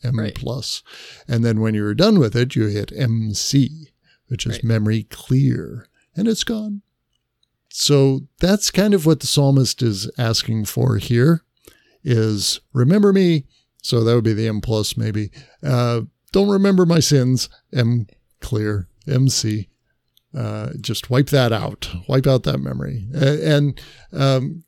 M 0.03 0.19
Right. 0.19 0.35
plus. 0.35 0.83
And 1.27 1.45
then 1.45 1.61
when 1.61 1.75
you're 1.75 1.95
done 1.95 2.19
with 2.19 2.37
it, 2.37 2.55
you 2.55 2.67
hit 2.67 2.93
MC, 2.95 3.89
which 4.29 4.47
is 4.47 4.55
Right. 4.57 4.65
memory 4.65 5.03
clear, 5.11 5.89
and 6.15 6.29
it's 6.29 6.45
gone. 6.45 6.83
So 7.69 8.27
that's 8.41 8.71
kind 8.71 8.95
of 8.95 9.05
what 9.07 9.21
the 9.21 9.27
psalmist 9.27 9.83
is 9.83 10.11
asking 10.19 10.65
for 10.67 10.97
here 10.97 11.43
is 12.05 12.61
remember 12.73 13.13
me. 13.13 13.45
So 13.83 14.03
that 14.03 14.15
would 14.15 14.25
be 14.25 14.33
the 14.33 14.49
M 14.49 14.61
plus 14.61 14.97
maybe. 14.97 15.31
Uh, 15.63 16.03
don't 16.33 16.49
remember 16.49 16.87
my 16.87 17.01
sins. 17.01 17.49
M 17.73 18.07
clear. 18.41 18.89
MC. 19.07 19.69
Uh, 20.35 20.71
just 20.81 21.09
wipe 21.11 21.29
that 21.31 21.53
out. 21.53 21.89
Wipe 22.09 22.27
out 22.27 22.43
that 22.45 22.59
memory. 22.59 23.07
And, 23.15 23.81
um, 24.13 24.65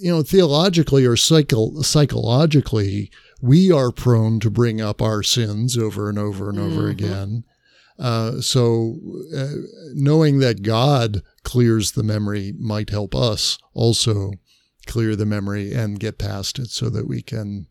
you 0.00 0.10
know, 0.10 0.22
theologically 0.22 1.06
or 1.06 1.16
psycho- 1.16 1.80
psychologically, 1.82 3.10
we 3.42 3.70
are 3.70 3.90
prone 3.92 4.40
to 4.40 4.48
bring 4.50 4.80
up 4.80 5.02
our 5.02 5.22
sins 5.22 5.76
over 5.76 6.08
and 6.08 6.18
over 6.18 6.48
and 6.48 6.58
over 6.58 6.82
Mhm. 6.84 6.90
again. 6.90 7.44
Uh, 7.98 8.40
so, 8.40 8.98
uh, 9.36 9.48
knowing 9.94 10.38
that 10.38 10.62
God 10.62 11.22
clears 11.42 11.92
the 11.92 12.02
memory 12.02 12.54
might 12.58 12.88
help 12.90 13.14
us 13.14 13.58
also 13.74 14.32
clear 14.86 15.14
the 15.14 15.26
memory 15.26 15.72
and 15.72 16.00
get 16.00 16.18
past 16.18 16.58
it 16.58 16.70
so 16.70 16.88
that 16.88 17.06
we 17.06 17.20
can 17.20 17.66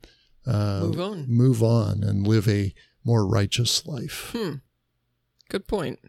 uh, 0.46 0.82
Move 0.84 1.00
on. 1.00 1.26
move 1.28 1.64
on 1.64 2.04
and 2.04 2.26
live 2.28 2.48
a 2.48 2.74
more 3.04 3.26
righteous 3.28 3.86
life. 3.86 4.32
Hmm. 4.36 4.56
Good 5.50 5.68
point. 5.68 6.00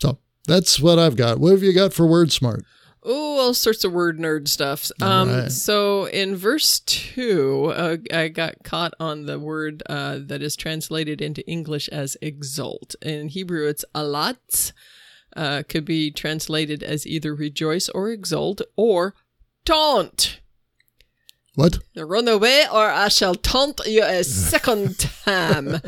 So 0.00 0.18
that's 0.46 0.80
what 0.80 0.98
I've 0.98 1.16
got. 1.16 1.38
What 1.38 1.52
have 1.52 1.62
you 1.62 1.72
got 1.72 1.92
for 1.92 2.06
word 2.06 2.30
smart? 2.32 2.64
Oh, 3.04 3.38
all 3.38 3.54
sorts 3.54 3.84
of 3.84 3.92
word 3.92 4.18
nerd 4.18 4.48
stuff. 4.48 4.90
Um, 5.02 5.28
right. 5.28 5.52
So 5.52 6.06
in 6.06 6.36
verse 6.36 6.80
two, 6.80 7.72
uh, 7.74 7.98
I 8.12 8.28
got 8.28 8.64
caught 8.64 8.94
on 8.98 9.26
the 9.26 9.38
word 9.38 9.82
uh, 9.86 10.20
that 10.22 10.42
is 10.42 10.56
translated 10.56 11.20
into 11.20 11.46
English 11.48 11.88
as 11.88 12.16
exult. 12.22 12.94
In 13.02 13.28
Hebrew, 13.28 13.68
it's 13.68 13.84
alat. 13.94 14.72
Uh, 15.36 15.64
could 15.68 15.84
be 15.84 16.10
translated 16.10 16.82
as 16.82 17.06
either 17.06 17.34
rejoice 17.34 17.88
or 17.88 18.10
exult 18.10 18.62
or 18.76 19.14
taunt. 19.64 20.40
What? 21.56 21.78
Run 21.96 22.26
away, 22.26 22.64
or 22.72 22.90
I 22.90 23.08
shall 23.08 23.34
taunt 23.36 23.80
you 23.86 24.02
a 24.02 24.24
second 24.24 24.98
time. 25.24 25.80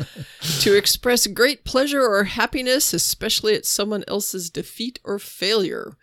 to 0.59 0.77
express 0.77 1.27
great 1.27 1.65
pleasure 1.65 2.01
or 2.01 2.23
happiness, 2.25 2.93
especially 2.93 3.53
at 3.55 3.65
someone 3.65 4.03
else's 4.07 4.49
defeat 4.49 4.99
or 5.03 5.19
failure. 5.19 5.97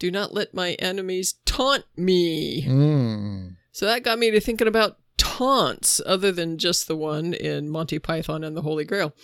Do 0.00 0.10
not 0.10 0.34
let 0.34 0.54
my 0.54 0.72
enemies 0.78 1.34
taunt 1.44 1.84
me. 1.94 2.64
Mm. 2.64 3.56
So 3.70 3.84
that 3.86 4.02
got 4.02 4.18
me 4.18 4.30
to 4.30 4.40
thinking 4.40 4.66
about 4.66 4.96
taunts, 5.18 6.00
other 6.06 6.32
than 6.32 6.56
just 6.56 6.88
the 6.88 6.96
one 6.96 7.34
in 7.34 7.68
Monty 7.68 7.98
Python 7.98 8.42
and 8.42 8.56
the 8.56 8.62
Holy 8.62 8.84
Grail. 8.84 9.14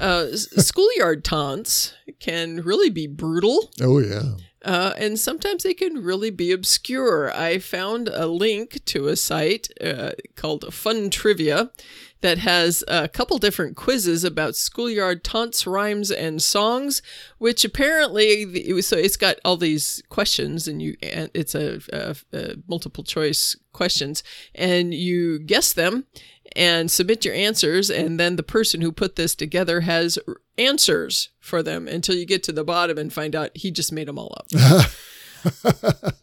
Uh, 0.00 0.28
schoolyard 0.34 1.24
taunts 1.24 1.92
can 2.20 2.62
really 2.62 2.88
be 2.88 3.06
brutal. 3.06 3.70
Oh, 3.82 3.98
yeah. 3.98 4.36
Uh, 4.64 4.94
and 4.96 5.20
sometimes 5.20 5.62
they 5.62 5.74
can 5.74 6.02
really 6.02 6.30
be 6.30 6.50
obscure. 6.50 7.30
I 7.36 7.58
found 7.58 8.08
a 8.08 8.26
link 8.26 8.84
to 8.86 9.08
a 9.08 9.16
site 9.16 9.68
uh, 9.80 10.12
called 10.36 10.72
Fun 10.72 11.10
Trivia 11.10 11.70
that 12.22 12.38
has 12.38 12.82
a 12.88 13.06
couple 13.06 13.36
different 13.36 13.76
quizzes 13.76 14.24
about 14.24 14.56
schoolyard 14.56 15.22
taunts, 15.22 15.66
rhymes, 15.66 16.10
and 16.10 16.42
songs. 16.42 17.02
Which 17.36 17.62
apparently, 17.66 18.42
it 18.42 18.72
was, 18.72 18.86
so 18.86 18.96
it's 18.96 19.18
got 19.18 19.36
all 19.44 19.58
these 19.58 20.02
questions, 20.08 20.66
and 20.66 20.80
you 20.80 20.96
it's 21.02 21.54
a, 21.54 21.80
a, 21.92 22.16
a 22.32 22.56
multiple 22.66 23.04
choice 23.04 23.56
questions, 23.74 24.22
and 24.54 24.94
you 24.94 25.38
guess 25.40 25.74
them 25.74 26.06
and 26.56 26.90
submit 26.90 27.24
your 27.24 27.34
answers, 27.34 27.90
and 27.90 28.18
then 28.20 28.36
the 28.36 28.42
person 28.42 28.80
who 28.80 28.92
put 28.92 29.16
this 29.16 29.34
together 29.34 29.80
has 29.82 30.18
answers 30.58 31.30
for 31.40 31.62
them 31.62 31.88
until 31.88 32.14
you 32.14 32.26
get 32.26 32.42
to 32.44 32.52
the 32.52 32.64
bottom 32.64 32.96
and 32.98 33.12
find 33.12 33.34
out 33.34 33.50
he 33.56 33.70
just 33.70 33.92
made 33.92 34.08
them 34.08 34.18
all 34.18 34.36
up. 34.38 34.46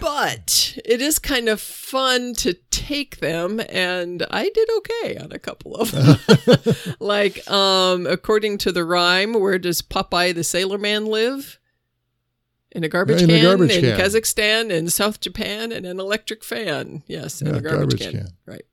but 0.00 0.78
it 0.86 1.02
is 1.02 1.18
kind 1.18 1.48
of 1.48 1.60
fun 1.60 2.32
to 2.34 2.54
take 2.70 3.18
them 3.18 3.60
and 3.68 4.24
i 4.30 4.48
did 4.54 4.68
okay 4.78 5.16
on 5.18 5.32
a 5.32 5.38
couple 5.38 5.74
of 5.76 5.90
them 5.90 6.16
like 7.00 7.48
um 7.50 8.06
according 8.06 8.56
to 8.56 8.72
the 8.72 8.84
rhyme 8.84 9.34
where 9.34 9.58
does 9.58 9.82
popeye 9.82 10.34
the 10.34 10.42
sailor 10.44 10.78
man 10.78 11.04
live 11.06 11.58
in 12.72 12.84
a 12.84 12.88
garbage 12.88 13.20
In 13.20 13.28
a 13.30 13.34
can 13.34 13.42
garbage 13.44 13.76
in 13.76 13.82
can. 13.82 13.98
kazakhstan 14.00 14.70
in 14.70 14.88
south 14.88 15.20
japan 15.20 15.72
and 15.72 15.84
an 15.84 16.00
electric 16.00 16.42
fan 16.42 17.02
yes 17.06 17.42
in 17.42 17.48
Yeah, 17.48 17.56
a 17.56 17.60
garbage, 17.60 17.78
garbage 17.98 18.00
can. 18.00 18.12
can. 18.12 18.28
right 18.46 18.64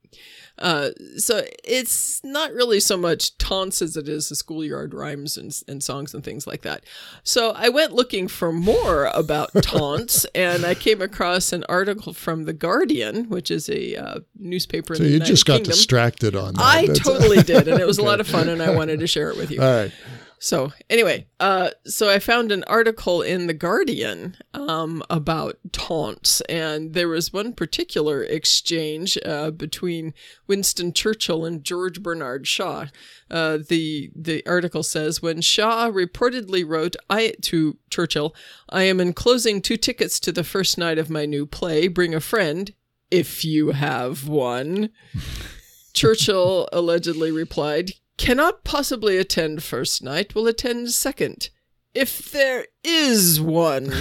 uh, 0.59 0.89
so 1.17 1.43
it's 1.63 2.23
not 2.23 2.51
really 2.51 2.79
so 2.79 2.97
much 2.97 3.37
taunts 3.37 3.79
as 3.81 3.95
it 3.95 4.09
is 4.09 4.29
the 4.29 4.35
schoolyard 4.35 4.93
rhymes 4.93 5.37
and, 5.37 5.55
and 5.67 5.83
songs 5.83 6.13
and 6.15 6.23
things 6.23 6.47
like 6.47 6.63
that. 6.63 6.83
So 7.23 7.51
I 7.55 7.69
went 7.69 7.93
looking 7.93 8.27
for 8.27 8.51
more 8.51 9.05
about 9.13 9.51
taunts, 9.61 10.25
and 10.33 10.65
I 10.65 10.73
came 10.73 10.99
across 11.01 11.53
an 11.53 11.63
article 11.69 12.11
from 12.13 12.45
the 12.45 12.53
Guardian, 12.53 13.29
which 13.29 13.51
is 13.51 13.69
a 13.69 13.95
uh, 13.95 14.19
newspaper 14.35 14.95
So 14.95 14.99
in 15.01 15.03
the 15.03 15.09
you 15.09 15.13
United 15.15 15.31
just 15.31 15.45
got 15.45 15.55
Kingdom. 15.57 15.71
distracted 15.73 16.35
on 16.35 16.55
that. 16.55 16.61
I 16.63 16.81
That's- 16.87 16.99
totally 16.99 17.43
did, 17.43 17.67
and 17.67 17.79
it 17.79 17.85
was 17.85 17.99
a 17.99 18.03
lot 18.09 18.19
of 18.19 18.27
fun, 18.27 18.49
and 18.49 18.61
I 18.63 18.71
wanted 18.71 18.99
to 19.01 19.07
share 19.07 19.29
it 19.29 19.37
with 19.37 19.51
you. 19.51 19.61
All 19.61 19.71
right. 19.71 19.91
So 20.39 20.71
anyway, 20.87 21.25
uh, 21.39 21.71
so 21.85 22.09
I 22.09 22.19
found 22.19 22.51
an 22.51 22.63
article 22.65 23.23
in 23.23 23.47
the 23.47 23.55
Guardian 23.55 24.37
um, 24.53 25.01
about 25.09 25.57
taunts, 25.71 26.41
and 26.41 26.93
there 26.93 27.07
was 27.07 27.33
one 27.33 27.53
particular 27.53 28.23
exchange 28.23 29.17
uh, 29.25 29.49
between 29.49 30.13
Winston 30.45 30.93
Churchill 30.93 31.43
and 31.43 31.63
George 31.63 32.03
Bernard 32.03 32.45
Shaw. 32.45 32.85
Uh, 33.31 33.57
the 33.67 34.11
the 34.15 34.45
article 34.45 34.83
says 34.83 35.21
when 35.23 35.41
Shaw 35.41 35.89
reportedly 35.89 36.63
wrote 36.67 36.95
I 37.09 37.33
to 37.43 37.77
Churchill, 37.89 38.35
"I 38.69 38.83
am 38.83 38.99
enclosing 38.99 39.59
two 39.59 39.77
tickets 39.77 40.19
to 40.19 40.31
the 40.31 40.43
first 40.43 40.77
night 40.77 40.99
of 40.99 41.09
my 41.09 41.25
new 41.25 41.47
play. 41.47 41.87
Bring 41.87 42.13
a 42.13 42.19
friend 42.19 42.73
if 43.09 43.43
you 43.43 43.71
have 43.71 44.27
one." 44.27 44.89
Churchill 45.93 46.69
allegedly 46.71 47.31
replied, 47.31 47.93
Cannot 48.17 48.63
possibly 48.63 49.17
attend 49.17 49.63
first 49.63 50.03
night, 50.03 50.33
will 50.33 50.47
attend 50.47 50.91
second. 50.91 51.49
If 51.93 52.31
there 52.31 52.67
is 52.83 53.39
one. 53.39 53.91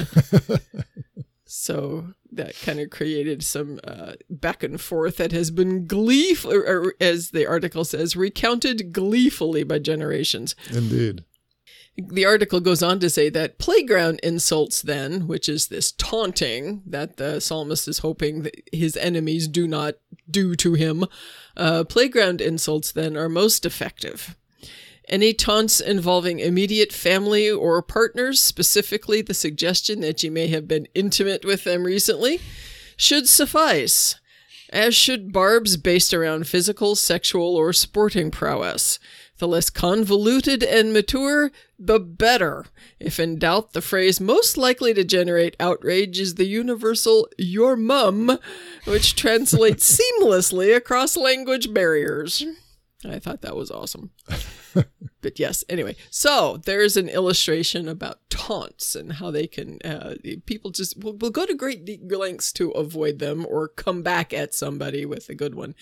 so 1.44 2.08
that 2.32 2.58
kind 2.62 2.80
of 2.80 2.90
created 2.90 3.42
some 3.42 3.80
uh, 3.84 4.12
back 4.28 4.62
and 4.62 4.80
forth 4.80 5.16
that 5.16 5.32
has 5.32 5.50
been 5.50 5.86
gleeful, 5.86 6.52
or, 6.52 6.60
or 6.60 6.94
as 7.00 7.30
the 7.30 7.46
article 7.46 7.84
says, 7.84 8.16
recounted 8.16 8.92
gleefully 8.92 9.64
by 9.64 9.78
generations. 9.78 10.54
Indeed. 10.70 11.24
The 11.96 12.26
article 12.26 12.60
goes 12.60 12.82
on 12.82 13.00
to 13.00 13.08
say 13.08 13.30
that 13.30 13.58
playground 13.58 14.20
insults, 14.22 14.82
then, 14.82 15.26
which 15.26 15.48
is 15.48 15.68
this 15.68 15.92
taunting 15.92 16.82
that 16.86 17.16
the 17.16 17.40
psalmist 17.40 17.88
is 17.88 18.00
hoping 18.00 18.42
that 18.42 18.54
his 18.70 18.98
enemies 18.98 19.48
do 19.48 19.66
not 19.66 19.94
do 20.30 20.54
to 20.56 20.74
him, 20.74 21.04
uh, 21.56 21.84
playground 21.84 22.40
insults, 22.40 22.92
then, 22.92 23.16
are 23.16 23.28
most 23.28 23.64
effective. 23.64 24.36
Any 25.08 25.32
taunts 25.32 25.80
involving 25.80 26.40
immediate 26.40 26.92
family 26.92 27.48
or 27.48 27.80
partners, 27.80 28.40
specifically 28.40 29.22
the 29.22 29.34
suggestion 29.34 30.00
that 30.00 30.22
you 30.22 30.32
may 30.32 30.48
have 30.48 30.66
been 30.66 30.88
intimate 30.94 31.44
with 31.44 31.62
them 31.64 31.84
recently, 31.84 32.40
should 32.96 33.28
suffice, 33.28 34.16
as 34.70 34.96
should 34.96 35.32
barbs 35.32 35.76
based 35.76 36.12
around 36.12 36.48
physical, 36.48 36.96
sexual, 36.96 37.56
or 37.56 37.72
sporting 37.72 38.32
prowess. 38.32 38.98
The 39.38 39.48
less 39.48 39.68
convoluted 39.68 40.62
and 40.62 40.92
mature, 40.92 41.50
the 41.78 42.00
better. 42.00 42.66
If 42.98 43.20
in 43.20 43.38
doubt, 43.38 43.72
the 43.74 43.82
phrase 43.82 44.20
most 44.20 44.56
likely 44.56 44.94
to 44.94 45.04
generate 45.04 45.56
outrage 45.60 46.18
is 46.18 46.36
the 46.36 46.46
universal 46.46 47.28
your 47.36 47.76
mum, 47.76 48.38
which 48.84 49.14
translates 49.14 50.00
seamlessly 50.20 50.74
across 50.74 51.16
language 51.16 51.74
barriers. 51.74 52.44
I 53.04 53.18
thought 53.18 53.42
that 53.42 53.56
was 53.56 53.70
awesome. 53.70 54.10
but 55.22 55.38
yes, 55.38 55.64
anyway, 55.68 55.96
so 56.10 56.60
there's 56.64 56.96
an 56.96 57.08
illustration 57.08 57.88
about 57.88 58.28
taunts 58.30 58.94
and 58.94 59.14
how 59.14 59.30
they 59.30 59.46
can, 59.46 59.78
uh, 59.84 60.14
people 60.46 60.70
just 60.70 61.02
will, 61.02 61.16
will 61.16 61.30
go 61.30 61.46
to 61.46 61.54
great 61.54 62.10
lengths 62.10 62.52
to 62.52 62.70
avoid 62.70 63.18
them 63.18 63.46
or 63.48 63.68
come 63.68 64.02
back 64.02 64.32
at 64.32 64.54
somebody 64.54 65.04
with 65.04 65.28
a 65.28 65.34
good 65.34 65.54
one. 65.54 65.74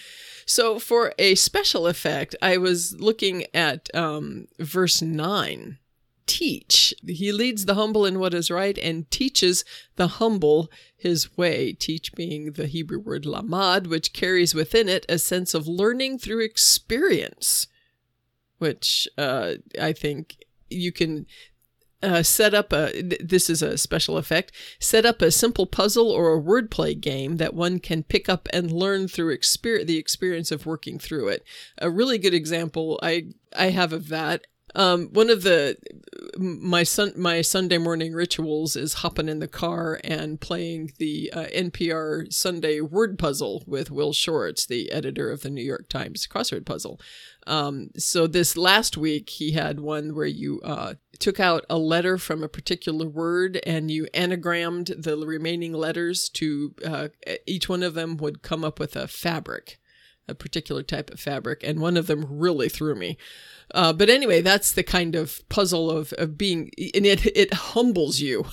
So 0.47 0.79
for 0.79 1.15
a 1.19 1.35
special 1.35 1.87
effect, 1.87 2.37
I 2.41 2.57
was 2.57 2.99
looking 3.01 3.47
at 3.55 3.95
um, 3.95 4.47
verse 4.59 5.03
9 5.03 5.79
teach. 6.27 6.95
He 7.07 7.33
leads 7.33 7.65
the 7.65 7.75
humble 7.75 8.07
in 8.07 8.19
what 8.19 8.35
is 8.35 8.51
right 8.51 8.79
and 8.79 9.11
teaches 9.11 9.65
the 9.97 10.09
humble 10.09 10.71
his 10.97 11.37
way. 11.37 11.73
Teach 11.73 12.15
being 12.15 12.53
the 12.53 12.67
Hebrew 12.67 12.99
word 12.99 13.27
lamad, 13.27 13.87
which 13.87 14.13
carries 14.13 14.55
within 14.55 14.89
it 14.89 15.05
a 15.09 15.19
sense 15.19 15.55
of 15.55 15.67
learning 15.67 16.19
through 16.19 16.41
experience, 16.41 17.67
which 18.65 19.07
uh, 19.19 19.57
I 19.79 19.93
think 19.93 20.39
you 20.71 20.91
can 20.91 21.27
uh, 22.03 22.23
set 22.23 22.55
up 22.55 22.73
a 22.73 23.03
this 23.03 23.51
is 23.51 23.61
a 23.61 23.77
special 23.77 24.17
effect 24.17 24.53
set 24.79 25.05
up 25.05 25.21
a 25.21 25.31
simple 25.31 25.67
puzzle 25.67 26.11
or 26.11 26.35
a 26.35 26.41
wordplay 26.41 26.99
game 26.99 27.37
that 27.37 27.53
one 27.53 27.79
can 27.79 28.03
pick 28.03 28.27
up 28.27 28.49
and 28.55 28.73
learn 28.73 29.07
through 29.07 29.37
exper- 29.37 29.87
the 29.87 29.99
experience 29.99 30.51
of 30.51 30.65
working 30.65 30.99
through 30.99 31.29
it. 31.29 31.45
A 31.77 31.91
really 31.91 32.17
good 32.17 32.33
example 32.33 32.99
i 33.03 33.27
i 33.55 33.67
have 33.67 33.93
of 33.93 34.09
that 34.09 34.47
um, 34.75 35.09
one 35.13 35.31
of 35.31 35.43
the 35.43 35.77
my 36.37 36.83
son 36.83 37.13
my 37.17 37.41
Sunday 37.43 37.79
morning 37.79 38.13
rituals 38.13 38.77
is 38.77 38.95
hopping 38.95 39.29
in 39.29 39.39
the 39.39 39.49
car 39.49 40.01
and 40.03 40.41
playing 40.41 40.93
the 40.99 41.33
uh, 41.33 41.45
NPR 41.55 42.33
Sunday 42.33 42.81
word 42.81 43.19
puzzle 43.19 43.63
with 43.67 43.91
Will 43.91 44.13
Shortz, 44.13 44.67
the 44.67 44.91
editor 44.91 45.31
of 45.31 45.43
the 45.43 45.51
New 45.51 45.63
York 45.63 45.89
Times 45.89 46.27
crossword 46.27 46.67
puzzle. 46.67 47.01
Um, 47.47 47.91
so 47.97 48.27
this 48.27 48.57
last 48.57 48.97
week 48.97 49.31
he 49.31 49.53
had 49.53 49.79
one 49.81 50.15
where 50.15 50.27
you 50.27 50.61
uh, 50.65 50.95
took 51.19 51.39
out 51.39 51.65
a 51.69 51.79
letter 51.79 52.19
from 52.19 52.43
a 52.43 52.49
particular 52.49 53.07
word 53.07 53.61
and 53.67 53.91
you 53.91 54.07
anagrammed 54.15 55.03
the 55.03 55.17
remaining 55.19 55.73
letters 55.73 56.29
to 56.31 56.75
uh, 56.85 57.09
each 57.47 57.69
one 57.69 57.83
of 57.83 57.95
them 57.95 58.17
would 58.17 58.43
come 58.43 58.65
up 58.65 58.81
with 58.81 58.97
a 58.97 59.07
fabric 59.07 59.79
a 60.29 60.35
particular 60.35 60.83
type 60.83 61.11
of 61.11 61.21
fabric, 61.21 61.63
and 61.65 61.81
one 61.81 61.97
of 61.97 62.07
them 62.07 62.27
really 62.29 62.69
threw 62.69 62.95
me. 62.95 63.17
Uh, 63.73 63.93
but 63.93 64.11
anyway, 64.11 64.41
that's 64.41 64.73
the 64.73 64.83
kind 64.83 65.15
of 65.15 65.47
puzzle 65.49 65.91
of, 65.91 66.13
of 66.15 66.37
being, 66.39 66.71
and 66.95 67.07
it 67.07 67.27
it 67.37 67.53
humbles 67.55 68.21
you 68.21 68.45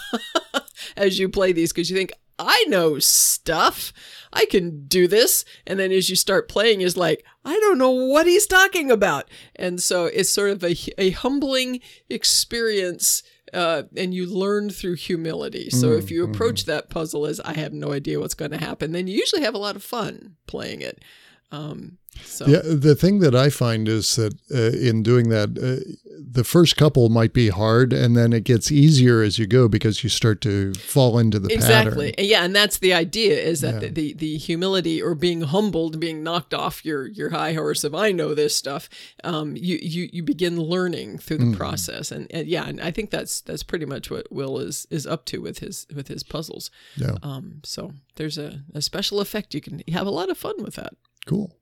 as 0.97 1.19
you 1.19 1.29
play 1.29 1.51
these 1.51 1.71
because 1.71 1.89
you 1.89 1.97
think 1.97 2.13
I 2.41 2.65
know 2.67 2.97
stuff, 2.97 3.93
I 4.34 4.45
can 4.45 4.88
do 4.88 5.07
this, 5.07 5.45
and 5.67 5.79
then 5.79 5.91
as 5.91 6.10
you 6.10 6.15
start 6.15 6.49
playing, 6.49 6.81
is 6.81 6.97
like 6.97 7.23
I 7.45 7.53
don't 7.60 7.77
know 7.77 7.91
what 7.91 8.25
he's 8.25 8.47
talking 8.47 8.89
about, 8.89 9.29
and 9.55 9.81
so 9.81 10.05
it's 10.05 10.29
sort 10.29 10.51
of 10.51 10.63
a 10.63 10.75
a 10.97 11.12
humbling 11.12 11.81
experience. 12.10 13.23
Uh, 13.53 13.84
and 13.97 14.13
you 14.13 14.25
learn 14.25 14.69
through 14.69 14.95
humility. 14.95 15.69
So 15.69 15.89
mm, 15.89 15.99
if 15.99 16.10
you 16.10 16.23
mm-hmm. 16.23 16.31
approach 16.31 16.63
that 16.65 16.89
puzzle 16.89 17.25
as 17.25 17.41
I 17.41 17.51
have 17.55 17.73
no 17.73 17.91
idea 17.91 18.17
what's 18.17 18.34
going 18.34 18.51
to 18.51 18.57
happen, 18.57 18.93
then 18.93 19.07
you 19.07 19.17
usually 19.17 19.41
have 19.41 19.53
a 19.53 19.57
lot 19.57 19.75
of 19.75 19.84
fun 19.84 20.38
playing 20.47 20.81
it. 20.81 21.03
Um, 21.51 21.97
so. 22.23 22.45
Yeah, 22.45 22.61
the 22.63 22.95
thing 22.95 23.19
that 23.19 23.35
I 23.35 23.49
find 23.49 23.87
is 23.87 24.15
that 24.17 24.33
uh, 24.53 24.77
in 24.77 25.01
doing 25.01 25.29
that, 25.29 25.49
uh, 25.57 25.83
the 26.19 26.43
first 26.43 26.75
couple 26.75 27.09
might 27.09 27.33
be 27.33 27.49
hard, 27.49 27.93
and 27.93 28.17
then 28.17 28.33
it 28.33 28.43
gets 28.43 28.71
easier 28.71 29.21
as 29.21 29.39
you 29.39 29.47
go 29.47 29.67
because 29.69 30.03
you 30.03 30.09
start 30.09 30.41
to 30.41 30.73
fall 30.73 31.17
into 31.17 31.39
the 31.39 31.53
exactly. 31.53 32.11
Pattern. 32.11 32.25
Yeah, 32.25 32.43
and 32.43 32.55
that's 32.55 32.77
the 32.77 32.93
idea: 32.93 33.39
is 33.39 33.61
that 33.61 33.75
yeah. 33.75 33.79
the, 33.79 33.89
the, 33.89 34.13
the 34.13 34.37
humility 34.37 35.01
or 35.01 35.15
being 35.15 35.41
humbled, 35.41 35.99
being 35.99 36.21
knocked 36.21 36.53
off 36.53 36.85
your 36.85 37.07
your 37.07 37.29
high 37.29 37.53
horse 37.53 37.83
of 37.83 37.95
I 37.95 38.11
know 38.11 38.33
this 38.33 38.55
stuff. 38.55 38.89
Um, 39.23 39.55
you 39.55 39.77
you 39.81 40.09
you 40.11 40.23
begin 40.23 40.59
learning 40.59 41.17
through 41.17 41.37
the 41.37 41.45
mm. 41.45 41.57
process, 41.57 42.11
and, 42.11 42.27
and 42.31 42.47
yeah, 42.47 42.67
and 42.67 42.81
I 42.81 42.91
think 42.91 43.09
that's 43.09 43.39
that's 43.41 43.63
pretty 43.63 43.85
much 43.85 44.11
what 44.11 44.31
Will 44.31 44.59
is 44.59 44.85
is 44.89 45.07
up 45.07 45.25
to 45.25 45.41
with 45.41 45.59
his 45.59 45.87
with 45.95 46.09
his 46.09 46.23
puzzles. 46.23 46.71
Yeah. 46.97 47.15
Um. 47.23 47.61
So 47.63 47.93
there's 48.15 48.37
a, 48.37 48.63
a 48.73 48.81
special 48.81 49.21
effect 49.21 49.53
you 49.53 49.61
can 49.61 49.81
have 49.91 50.07
a 50.07 50.11
lot 50.11 50.29
of 50.29 50.37
fun 50.37 50.61
with 50.61 50.75
that. 50.75 50.93
Cool. 51.25 51.55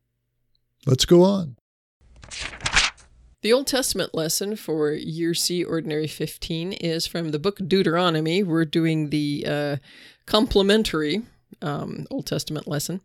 Let's 0.85 1.05
go 1.05 1.23
on. 1.23 1.57
The 3.41 3.53
Old 3.53 3.67
Testament 3.67 4.13
lesson 4.13 4.57
for 4.57 4.91
Year 4.91 5.33
C 5.33 5.63
Ordinary 5.63 6.07
15 6.07 6.73
is 6.73 7.07
from 7.07 7.31
the 7.31 7.39
book 7.39 7.59
Deuteronomy. 7.65 8.43
We're 8.43 8.65
doing 8.65 9.11
the 9.11 9.45
uh, 9.47 9.75
complementary 10.25 11.23
um, 11.61 12.05
Old 12.09 12.25
Testament 12.25 12.67
lesson. 12.67 12.99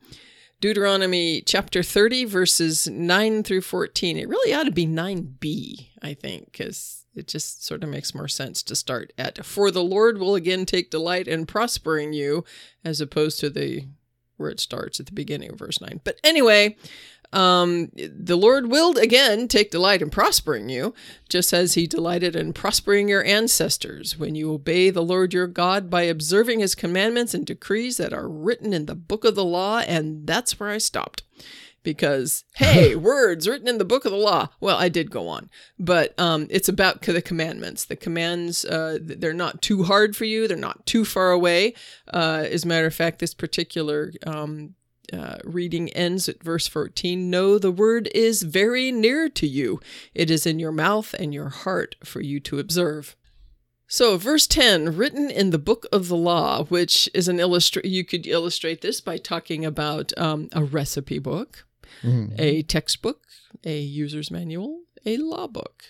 Deuteronomy 0.61 1.43
chapter 1.43 1.83
30, 1.83 2.25
verses 2.25 2.89
9 2.89 3.43
through 3.43 3.61
14. 3.61 4.17
It 4.17 4.29
really 4.29 4.55
ought 4.55 4.65
to 4.65 4.73
be 4.73 4.87
9b, 4.87 5.89
I 6.03 6.15
think, 6.15 6.51
because 6.51 7.05
it 7.15 7.29
just 7.29 7.65
sort 7.65 7.85
of 7.85 7.91
makes 7.91 8.15
more 8.15 8.29
sense 8.29 8.63
to 8.65 8.75
start 8.75 9.13
at 9.19 9.45
For 9.45 9.71
the 9.71 9.85
Lord 9.85 10.19
will 10.19 10.35
again 10.35 10.67
take 10.67 10.91
delight 10.91 11.29
in 11.29 11.47
prospering 11.47 12.13
you, 12.13 12.45
as 12.85 13.01
opposed 13.01 13.39
to 13.41 13.51
the 13.51 13.85
where 14.45 14.51
it 14.51 14.61
starts 14.61 15.01
at 15.01 15.07
the 15.07 15.13
beginning 15.13 15.51
of 15.53 15.59
verse 15.59 15.81
9. 15.81 16.03
But 16.05 16.19
anyway, 16.23 16.77
um, 17.33 17.91
the 17.97 18.37
Lord 18.37 18.71
will 18.71 18.97
again 18.99 19.49
take 19.49 19.71
delight 19.71 20.03
in 20.03 20.11
prospering 20.11 20.69
you, 20.69 20.95
just 21.29 21.53
as 21.53 21.75
he 21.75 21.87
delighted 21.87 22.37
in 22.37 22.53
prospering 22.53 23.09
your 23.09 23.25
ancestors 23.25 24.19
when 24.19 24.35
you 24.35 24.53
obey 24.53 24.91
the 24.91 25.03
Lord 25.03 25.33
your 25.33 25.49
God 25.49 25.89
by 25.89 26.03
observing 26.03 26.61
his 26.61 26.75
commandments 26.75 27.33
and 27.33 27.45
decrees 27.45 27.97
that 27.97 28.13
are 28.13 28.29
written 28.29 28.73
in 28.75 28.87
the 28.87 28.95
book 28.95 29.25
of 29.25 29.35
the 29.35 29.45
law. 29.45 29.79
And 29.79 30.27
that's 30.27 30.61
where 30.61 30.69
I 30.69 30.79
stopped. 30.79 31.24
Because, 31.85 32.45
hey, 32.57 32.97
words 32.97 33.49
written 33.49 33.69
in 33.69 33.79
the 33.79 33.85
book 33.85 34.05
of 34.05 34.11
the 34.11 34.19
law. 34.19 34.49
Well, 34.61 34.77
I 34.77 34.89
did 34.89 35.13
go 35.13 35.29
on, 35.29 35.49
but 35.79 36.19
um, 36.19 36.49
it's 36.51 36.69
about 36.69 37.03
the 37.03 37.23
commandments. 37.23 37.85
The 37.85 37.95
commands, 37.95 38.65
uh, 38.65 38.99
they're 39.01 39.33
not 39.33 39.63
too 39.63 39.85
hard 39.85 40.17
for 40.17 40.25
you, 40.25 40.49
they're 40.49 40.57
not 40.57 40.85
too 40.87 41.05
far 41.05 41.31
away. 41.31 41.75
Uh, 42.13 42.45
as 42.51 42.65
a 42.65 42.69
matter 42.69 42.87
of 42.87 42.95
fact, 42.95 43.21
this 43.21 43.35
particular 43.35 44.13
um, 44.27 44.75
uh, 45.13 45.37
reading 45.45 45.91
ends 45.91 46.29
at 46.29 46.43
verse 46.43 46.67
14 46.67 47.31
No, 47.31 47.59
the 47.59 47.71
word 47.71 48.09
is 48.15 48.43
very 48.43 48.91
near 48.91 49.29
to 49.29 49.47
you. 49.47 49.81
It 50.15 50.31
is 50.31 50.47
in 50.47 50.59
your 50.59 50.73
mouth 50.73 51.15
and 51.19 51.35
your 51.35 51.51
heart 51.51 51.97
for 52.03 52.21
you 52.21 52.41
to 52.41 52.59
observe. 52.59 53.17
So, 53.87 54.17
verse 54.17 54.47
10, 54.47 54.97
written 54.97 55.31
in 55.31 55.51
the 55.51 55.59
book 55.59 55.87
of 55.93 56.09
the 56.09 56.17
law, 56.17 56.65
which 56.65 57.09
is 57.13 57.29
an 57.29 57.39
illustrate, 57.39 57.85
you 57.85 58.05
could 58.05 58.27
illustrate 58.27 58.81
this 58.81 59.01
by 59.01 59.19
talking 59.19 59.65
about 59.65 60.17
um, 60.19 60.49
a 60.53 60.65
recipe 60.65 61.19
book, 61.19 61.67
mm-hmm. 62.03 62.35
a 62.39 62.63
textbook, 62.63 63.23
a 63.65 63.79
user's 63.79 64.31
manual, 64.31 64.83
a 65.05 65.17
law 65.17 65.47
book. 65.47 65.85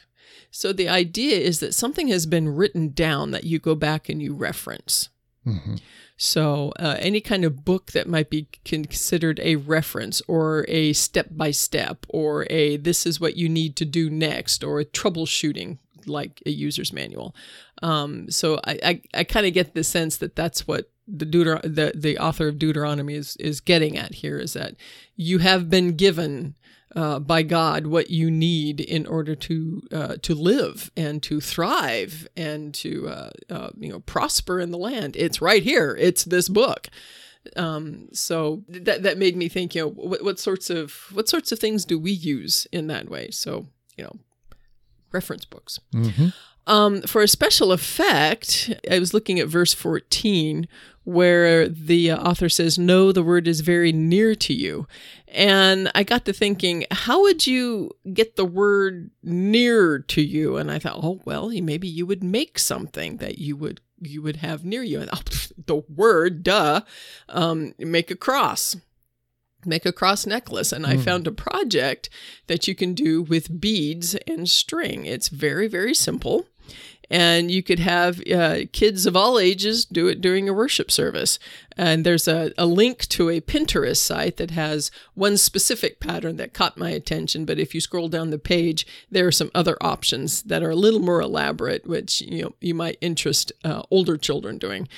So, 0.50 0.72
the 0.72 0.88
idea 0.88 1.37
is 1.37 1.61
that 1.61 1.74
something 1.74 2.09
has 2.09 2.26
been 2.26 2.48
written 2.48 2.90
down 2.90 3.33
that 3.33 3.44
you 3.44 3.59
go 3.59 3.74
back 3.74 4.09
and 4.09 4.22
you 4.22 4.35
reference. 4.35 5.09
Mm-hmm. 5.44 5.76
So, 6.16 6.72
uh, 6.78 6.96
any 7.00 7.20
kind 7.20 7.44
of 7.44 7.64
book 7.64 7.92
that 7.92 8.09
might 8.09 8.30
be 8.30 8.48
considered 8.64 9.40
a 9.42 9.57
reference 9.57 10.22
or 10.28 10.64
a 10.68 10.92
step 10.92 11.28
by 11.33 11.50
step 11.50 12.07
or 12.09 12.46
a 12.50 12.76
this 12.76 13.04
is 13.04 13.20
what 13.20 13.37
you 13.37 13.48
need 13.48 13.74
to 13.76 13.85
do 13.85 14.09
next 14.09 14.62
or 14.62 14.78
a 14.78 14.85
troubleshooting 14.85 15.78
like 16.07 16.40
a 16.46 16.50
user's 16.50 16.92
manual. 16.92 17.35
Um, 17.83 18.30
so, 18.30 18.61
I, 18.64 18.78
I, 18.85 19.02
I 19.12 19.24
kind 19.24 19.46
of 19.46 19.54
get 19.54 19.74
the 19.74 19.85
sense 19.85 20.16
that 20.18 20.37
that's 20.37 20.68
what 20.68 20.90
the, 21.07 21.27
Deuter- 21.27 21.62
the 21.62 21.93
the 21.95 22.19
author 22.19 22.49
of 22.49 22.59
Deuteronomy 22.59 23.14
is 23.14 23.37
is 23.37 23.61
getting 23.61 23.97
at 23.99 24.14
here 24.14 24.38
is 24.38 24.55
that 24.55 24.75
you 25.17 25.38
have 25.38 25.69
been 25.69 25.97
given 25.97 26.55
uh, 26.97 27.19
by 27.19 27.43
God 27.43 27.87
what 27.87 28.11
you 28.11 28.31
need 28.31 28.81
in 28.81 29.07
order 29.07 29.35
to 29.35 29.83
uh, 29.93 30.17
to 30.23 30.35
live 30.35 30.90
and 30.97 31.23
to 31.25 31.40
thrive 31.40 32.29
and 32.37 32.73
to 32.75 33.09
uh, 33.09 33.31
uh, 33.51 33.71
you 33.79 33.90
know 33.90 34.01
prosper 34.01 34.61
in 34.61 34.71
the 34.71 34.79
land. 34.79 35.17
It's 35.17 35.43
right 35.43 35.62
here. 35.62 35.97
It's 35.99 36.25
this 36.25 36.49
book. 36.49 36.88
Um, 37.57 38.09
so 38.12 38.62
that 38.69 39.03
that 39.03 39.19
made 39.19 39.37
me 39.37 39.49
think. 39.49 39.75
You 39.75 39.83
know, 39.83 39.88
what, 39.88 40.23
what 40.25 40.38
sorts 40.38 40.71
of 40.71 40.93
what 41.12 41.29
sorts 41.29 41.53
of 41.53 41.59
things 41.59 41.85
do 41.85 41.99
we 41.99 42.12
use 42.12 42.67
in 42.73 42.87
that 42.87 43.11
way? 43.11 43.31
So 43.31 43.67
you 43.97 44.05
know, 44.05 44.17
reference 45.12 45.45
books. 45.45 45.81
Mm-hmm. 45.93 46.29
Um, 46.67 47.03
for 47.03 47.23
a 47.23 47.29
special 47.29 47.73
effect, 47.73 48.73
I 48.90 48.99
was 48.99 49.12
looking 49.12 49.38
at 49.38 49.49
verse 49.49 49.75
14 49.75 50.67
where 51.05 51.69
the 51.69 52.11
uh, 52.11 52.19
author 52.19 52.49
says, 52.49 52.79
No, 52.79 53.12
the 53.12 53.23
word 53.23 53.47
is 53.47 53.61
very 53.61 53.93
near 53.93 54.35
to 54.35 54.53
you. 54.53 54.87
And 55.35 55.90
I 55.97 56.05
got 56.05 56.25
to 56.27 56.33
thinking, 56.33 56.87
how 56.93 57.23
would 57.23 57.45
you 57.45 57.90
get 58.12 58.37
the 58.37 58.45
word 58.45 59.11
near 59.25 59.99
to 59.99 60.23
you? 60.23 60.57
And 60.57 60.71
I 60.71 60.79
thought, 60.79 61.01
oh, 61.03 61.20
well, 61.24 61.49
maybe 61.49 61.89
you 61.89 62.07
would 62.07 62.22
make 62.22 62.57
something 62.57 63.16
that 63.16 63.39
you 63.39 63.57
would 63.57 63.81
you 64.01 64.22
would 64.22 64.37
have 64.37 64.64
near 64.64 64.83
you. 64.83 65.01
And 65.01 65.11
oh, 65.12 65.22
the 65.66 65.83
word, 65.89 66.45
duh, 66.45 66.83
um, 67.28 67.74
make 67.78 68.11
a 68.11 68.16
cross 68.16 68.76
make 69.66 69.87
a 69.87 69.93
cross 69.93 70.26
necklace 70.26 70.72
and 70.72 70.87
i 70.87 70.95
mm. 70.95 71.03
found 71.03 71.26
a 71.26 71.33
project 71.33 72.11
that 72.49 72.68
you 72.68 72.74
can 72.74 72.93
do 72.93 73.22
with 73.22 73.62
beads 73.62 74.14
and 74.26 74.47
string 74.47 75.07
it's 75.07 75.28
very 75.28 75.66
very 75.68 75.95
simple 75.95 76.47
and 77.11 77.50
you 77.50 77.62
could 77.62 77.78
have 77.78 78.20
uh, 78.28 78.61
kids 78.72 79.07
of 79.07 79.16
all 79.16 79.38
ages 79.38 79.84
do 79.84 80.09
it 80.09 80.20
during 80.20 80.48
a 80.48 80.55
worship 80.55 80.90
service. 80.90 81.38
And 81.76 82.05
there's 82.05 82.28
a, 82.28 82.52
a 82.57 82.66
link 82.66 83.09
to 83.09 83.30
a 83.30 83.40
Pinterest 83.40 83.96
site 83.96 84.36
that 84.36 84.52
has 84.52 84.90
one 85.14 85.36
specific 85.36 85.98
pattern 86.00 86.36
that 86.36 86.55
caught 86.55 86.78
my 86.78 86.90
attention. 86.90 87.44
But 87.44 87.59
if 87.59 87.74
you 87.74 87.80
scroll 87.80 88.09
down 88.09 88.30
the 88.30 88.38
page, 88.38 88.86
there 89.11 89.26
are 89.26 89.32
some 89.32 89.50
other 89.55 89.76
options 89.80 90.42
that 90.42 90.62
are 90.62 90.70
a 90.70 90.76
little 90.76 91.00
more 91.00 91.20
elaborate, 91.20 91.86
which 91.86 92.20
you 92.20 92.42
know 92.42 92.55
you 92.61 92.74
might 92.74 92.98
interest 93.00 93.52
uh, 93.64 93.82
older 93.90 94.16
children 94.16 94.59
doing. 94.59 94.88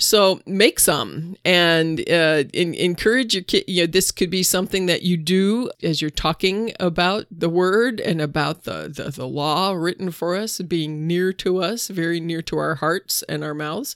So 0.00 0.40
make 0.46 0.80
some 0.80 1.36
and 1.44 2.00
uh, 2.10 2.44
in, 2.54 2.74
encourage 2.74 3.34
your 3.34 3.44
kid. 3.44 3.64
You 3.68 3.82
know, 3.82 3.86
this 3.86 4.10
could 4.10 4.30
be 4.30 4.42
something 4.42 4.86
that 4.86 5.02
you 5.02 5.18
do 5.18 5.70
as 5.82 6.00
you're 6.00 6.10
talking 6.10 6.72
about 6.80 7.26
the 7.30 7.50
word 7.50 8.00
and 8.00 8.20
about 8.20 8.64
the, 8.64 8.88
the, 8.88 9.10
the 9.10 9.28
law 9.28 9.72
written 9.72 10.10
for 10.10 10.34
us, 10.36 10.58
being 10.60 11.06
near 11.06 11.34
to 11.34 11.62
us, 11.62 11.88
very 11.88 12.18
near 12.18 12.40
to 12.42 12.56
our 12.56 12.76
hearts 12.76 13.22
and 13.28 13.44
our 13.44 13.54
mouths. 13.54 13.94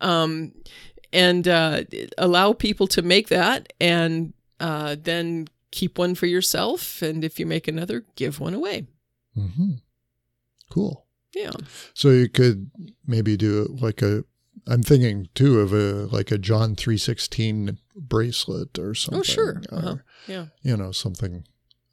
Um, 0.00 0.52
and 1.12 1.46
uh, 1.46 1.84
allow 2.16 2.54
people 2.54 2.86
to 2.88 3.02
make 3.02 3.28
that 3.28 3.74
and 3.78 4.32
uh, 4.58 4.96
then 5.00 5.48
keep 5.70 5.98
one 5.98 6.14
for 6.14 6.26
yourself. 6.26 7.02
And 7.02 7.22
if 7.22 7.38
you 7.38 7.44
make 7.44 7.68
another, 7.68 8.06
give 8.16 8.40
one 8.40 8.54
away. 8.54 8.86
Mm-hmm. 9.36 9.72
Cool. 10.70 11.06
Yeah. 11.34 11.50
So 11.92 12.08
you 12.08 12.30
could 12.30 12.70
maybe 13.06 13.36
do 13.36 13.76
like 13.80 14.00
a. 14.00 14.24
I'm 14.66 14.82
thinking 14.82 15.28
too 15.34 15.60
of 15.60 15.72
a 15.72 16.06
like 16.14 16.30
a 16.30 16.38
John 16.38 16.74
three 16.76 16.98
sixteen 16.98 17.78
bracelet 17.96 18.78
or 18.78 18.94
something. 18.94 19.20
Oh, 19.20 19.22
sure. 19.22 19.62
Or, 19.72 19.78
Uh-huh. 19.78 19.96
Yeah. 20.28 20.46
You 20.62 20.76
know 20.76 20.92
something 20.92 21.44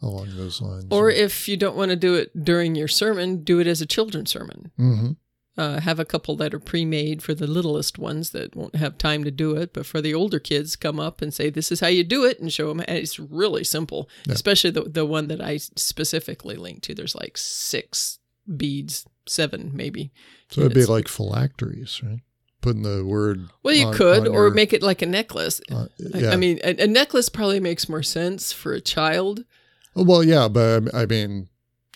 along 0.01 0.35
those 0.37 0.61
lines. 0.61 0.85
Or 0.91 1.09
if 1.09 1.47
you 1.47 1.57
don't 1.57 1.75
want 1.75 1.89
to 1.89 1.95
do 1.95 2.15
it 2.15 2.31
during 2.43 2.75
your 2.75 2.87
sermon, 2.87 3.43
do 3.43 3.59
it 3.59 3.67
as 3.67 3.81
a 3.81 3.85
children's 3.85 4.31
sermon. 4.31 4.71
hmm 4.77 5.11
Uh, 5.57 5.81
have 5.81 5.99
a 5.99 6.05
couple 6.05 6.37
that 6.37 6.53
are 6.53 6.59
pre-made 6.59 7.21
for 7.21 7.33
the 7.35 7.45
littlest 7.47 7.97
ones 7.99 8.29
that 8.29 8.55
won't 8.55 8.75
have 8.75 8.97
time 8.97 9.25
to 9.25 9.31
do 9.31 9.57
it, 9.57 9.73
but 9.73 9.85
for 9.85 9.99
the 9.99 10.13
older 10.13 10.39
kids, 10.39 10.77
come 10.77 11.01
up 11.01 11.21
and 11.21 11.33
say, 11.33 11.49
"This 11.49 11.69
is 11.69 11.81
how 11.81 11.87
you 11.87 12.05
do 12.05 12.23
it," 12.23 12.39
and 12.39 12.53
show 12.53 12.69
them. 12.69 12.79
And 12.87 12.97
it's 12.97 13.19
really 13.19 13.65
simple, 13.65 14.07
Yeah. 14.25 14.35
especially 14.35 14.69
the 14.71 14.83
the 14.83 15.05
one 15.05 15.27
that 15.27 15.41
I 15.41 15.57
specifically 15.57 16.55
linked 16.55 16.83
to. 16.85 16.93
There's 16.95 17.15
like 17.15 17.35
six 17.37 18.19
beads, 18.55 19.05
seven 19.27 19.71
maybe. 19.73 20.11
So 20.49 20.61
it'd 20.61 20.73
be 20.75 20.85
like 20.85 21.09
phylacteries, 21.09 22.01
right? 22.03 22.21
Putting 22.61 22.83
the 22.83 23.05
word. 23.05 23.47
Well, 23.63 23.73
you 23.73 23.87
on- 23.87 23.93
could, 23.93 24.27
on 24.27 24.27
or 24.27 24.47
your- 24.47 24.51
make 24.51 24.73
it 24.73 24.83
like 24.83 25.01
a 25.01 25.05
necklace. 25.05 25.61
uh, 25.71 25.85
I- 26.13 26.17
yeah. 26.17 26.31
I 26.31 26.35
mean, 26.35 26.59
a, 26.63 26.83
a 26.83 26.87
necklace 26.87 27.29
probably 27.29 27.59
makes 27.59 27.87
more 27.87 28.03
sense 28.03 28.51
for 28.51 28.73
a 28.73 28.81
child. 28.81 29.45
Oh, 29.95 30.03
well, 30.03 30.23
yeah, 30.23 30.47
but 30.47 30.93
I 30.93 31.05
mean, 31.05 31.47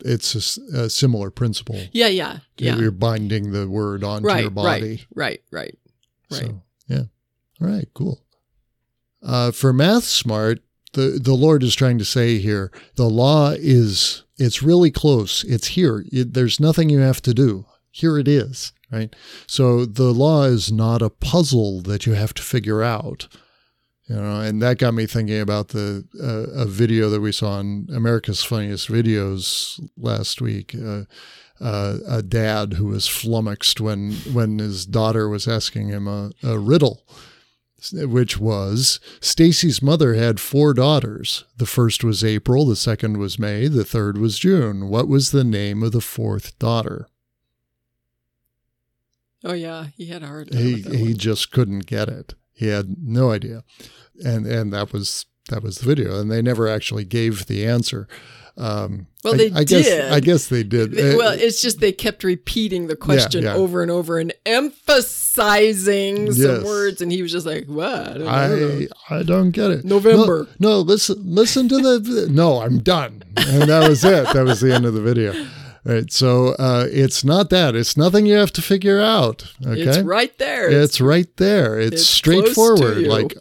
it's 0.04 0.58
a 0.58 0.90
similar 0.90 1.30
principle. 1.30 1.80
Yeah, 1.92 2.08
yeah, 2.08 2.40
yeah. 2.58 2.76
You're 2.78 2.92
binding 2.92 3.52
the 3.52 3.70
word 3.70 4.04
onto 4.04 4.28
right, 4.28 4.42
your 4.42 4.50
body. 4.50 5.06
right, 5.14 5.42
right, 5.52 5.78
right, 6.32 6.40
right. 6.42 6.42
So, 6.50 6.62
yeah. 6.88 7.04
All 7.62 7.68
right, 7.68 7.88
cool. 7.94 8.22
Uh, 9.22 9.52
for 9.52 9.72
Math 9.72 10.06
Smart, 10.06 10.60
the, 10.94 11.20
the 11.22 11.34
Lord 11.34 11.64
is 11.64 11.76
trying 11.76 11.98
to 12.00 12.06
say 12.06 12.40
here 12.40 12.72
the 12.96 13.10
law 13.10 13.52
is, 13.52 14.24
it's 14.38 14.62
really 14.64 14.92
close. 14.92 15.44
It's 15.44 15.68
here. 15.68 16.04
It, 16.12 16.34
there's 16.34 16.60
nothing 16.60 16.90
you 16.90 17.00
have 17.00 17.22
to 17.22 17.34
do. 17.34 17.66
Here 17.92 18.18
it 18.18 18.28
is, 18.28 18.74
right? 18.94 19.16
So 19.48 19.86
the 19.86 20.14
law 20.14 20.44
is 20.44 20.72
not 20.72 21.02
a 21.02 21.10
puzzle 21.10 21.82
that 21.82 22.06
you 22.06 22.14
have 22.14 22.34
to 22.36 22.44
figure 22.44 22.84
out. 22.84 23.28
You 24.08 24.16
know, 24.18 24.42
and 24.42 24.62
that 24.62 24.80
got 24.80 24.94
me 24.94 25.06
thinking 25.06 25.40
about 25.40 25.70
the 25.70 26.06
uh, 26.22 26.62
a 26.62 26.66
video 26.66 27.10
that 27.10 27.22
we 27.22 27.32
saw 27.32 27.54
on 27.54 27.88
America's 27.94 28.44
Funniest 28.44 28.90
Videos 28.90 29.80
last 29.98 30.42
week. 30.42 30.76
Uh, 30.76 31.04
uh, 31.62 32.00
a 32.08 32.22
dad 32.22 32.74
who 32.74 32.88
was 32.88 33.08
flummoxed 33.08 33.80
when 33.80 34.12
when 34.34 34.60
his 34.60 34.86
daughter 34.86 35.30
was 35.30 35.48
asking 35.48 35.88
him 35.88 36.08
a, 36.08 36.32
a 36.44 36.60
riddle, 36.60 37.08
which 37.94 38.38
was 38.38 39.00
Stacy's 39.22 39.82
mother 39.82 40.16
had 40.16 40.42
four 40.42 40.74
daughters. 40.74 41.46
The 41.56 41.66
first 41.66 42.04
was 42.04 42.26
April, 42.26 42.66
the 42.66 42.76
second 42.76 43.18
was 43.18 43.40
May, 43.40 43.70
the 43.70 43.86
third 43.86 44.18
was 44.18 44.38
June. 44.38 44.90
What 44.90 45.08
was 45.08 45.32
the 45.32 45.46
name 45.46 45.82
of 45.82 45.94
the 45.94 46.02
fourth 46.02 46.60
daughter? 46.60 47.08
Oh 49.44 49.54
yeah, 49.54 49.88
he 49.98 50.06
had 50.08 50.24
a 50.24 50.28
hard 50.28 50.52
time. 50.52 50.62
He 50.62 50.82
he 50.82 51.04
one. 51.04 51.18
just 51.18 51.52
couldn't 51.52 51.86
get 51.86 52.08
it. 52.10 52.34
He 52.54 52.68
had 52.68 52.96
no 53.02 53.32
idea, 53.32 53.64
and 54.24 54.46
and 54.48 54.72
that 54.74 54.94
was 54.94 55.26
that 55.50 55.62
was 55.64 55.80
the 55.80 55.86
video, 55.86 56.20
and 56.20 56.32
they 56.32 56.42
never 56.42 56.68
actually 56.68 57.04
gave 57.06 57.48
the 57.48 57.66
answer. 57.68 58.08
Um, 58.56 59.08
Well, 59.24 59.34
I, 59.34 59.38
they 59.38 59.52
I 59.52 59.64
guess 59.64 59.86
did. 59.86 60.12
I 60.14 60.20
guess 60.20 60.48
they 60.48 60.62
did. 60.64 60.92
They- 60.92 61.16
well, 61.16 61.32
Uh, 61.34 61.38
it's 61.38 61.60
just 61.60 61.80
they 61.80 61.92
kept 61.92 62.24
repeating 62.24 62.86
the 62.86 62.96
question 62.96 63.44
yeah. 63.44 63.56
over 63.56 63.82
and 63.82 63.90
over 63.90 64.20
and 64.20 64.32
emphasizing 64.46 66.32
some 66.34 66.64
words, 66.64 67.02
and 67.02 67.12
he 67.12 67.22
was 67.24 67.32
just 67.32 67.46
like, 67.46 67.66
"What? 67.66 68.22
I 68.22 68.48
don't. 68.48 68.88
I 69.10 69.16
I 69.20 69.24
don't 69.24 69.52
get 69.52 69.72
it. 69.72 69.86
November. 69.86 70.48
No, 70.60 70.70
no, 70.70 70.80
listen 70.82 71.18
listen 71.26 71.68
to 71.70 71.78
the 72.00 72.28
no. 72.30 72.62
I'm 72.62 72.80
done, 72.80 73.24
and 73.38 73.64
that 73.64 73.90
was 73.90 74.04
it. 74.06 74.28
That 74.34 74.46
was 74.46 74.62
the 74.62 74.74
end 74.74 74.86
of 74.86 74.94
the 74.94 75.02
video. 75.02 75.34
Right. 75.86 76.10
So 76.12 76.50
uh, 76.60 76.88
it's 76.90 77.26
not 77.26 77.50
that. 77.50 77.76
It's 77.76 77.98
nothing 77.98 78.26
you 78.26 78.36
have 78.36 78.54
to 78.54 78.62
figure 78.62 79.02
out. 79.02 79.54
Okay. 79.66 79.82
It's 79.82 79.98
right 80.00 80.38
there. 80.38 80.70
It's 80.72 81.02
right 81.02 81.36
there. 81.38 81.78
It's, 81.78 81.96
it's 81.96 82.06
straightforward. 82.06 82.80
close 82.80 82.96
to 82.96 83.02
you. 83.02 83.08
Like, 83.10 83.36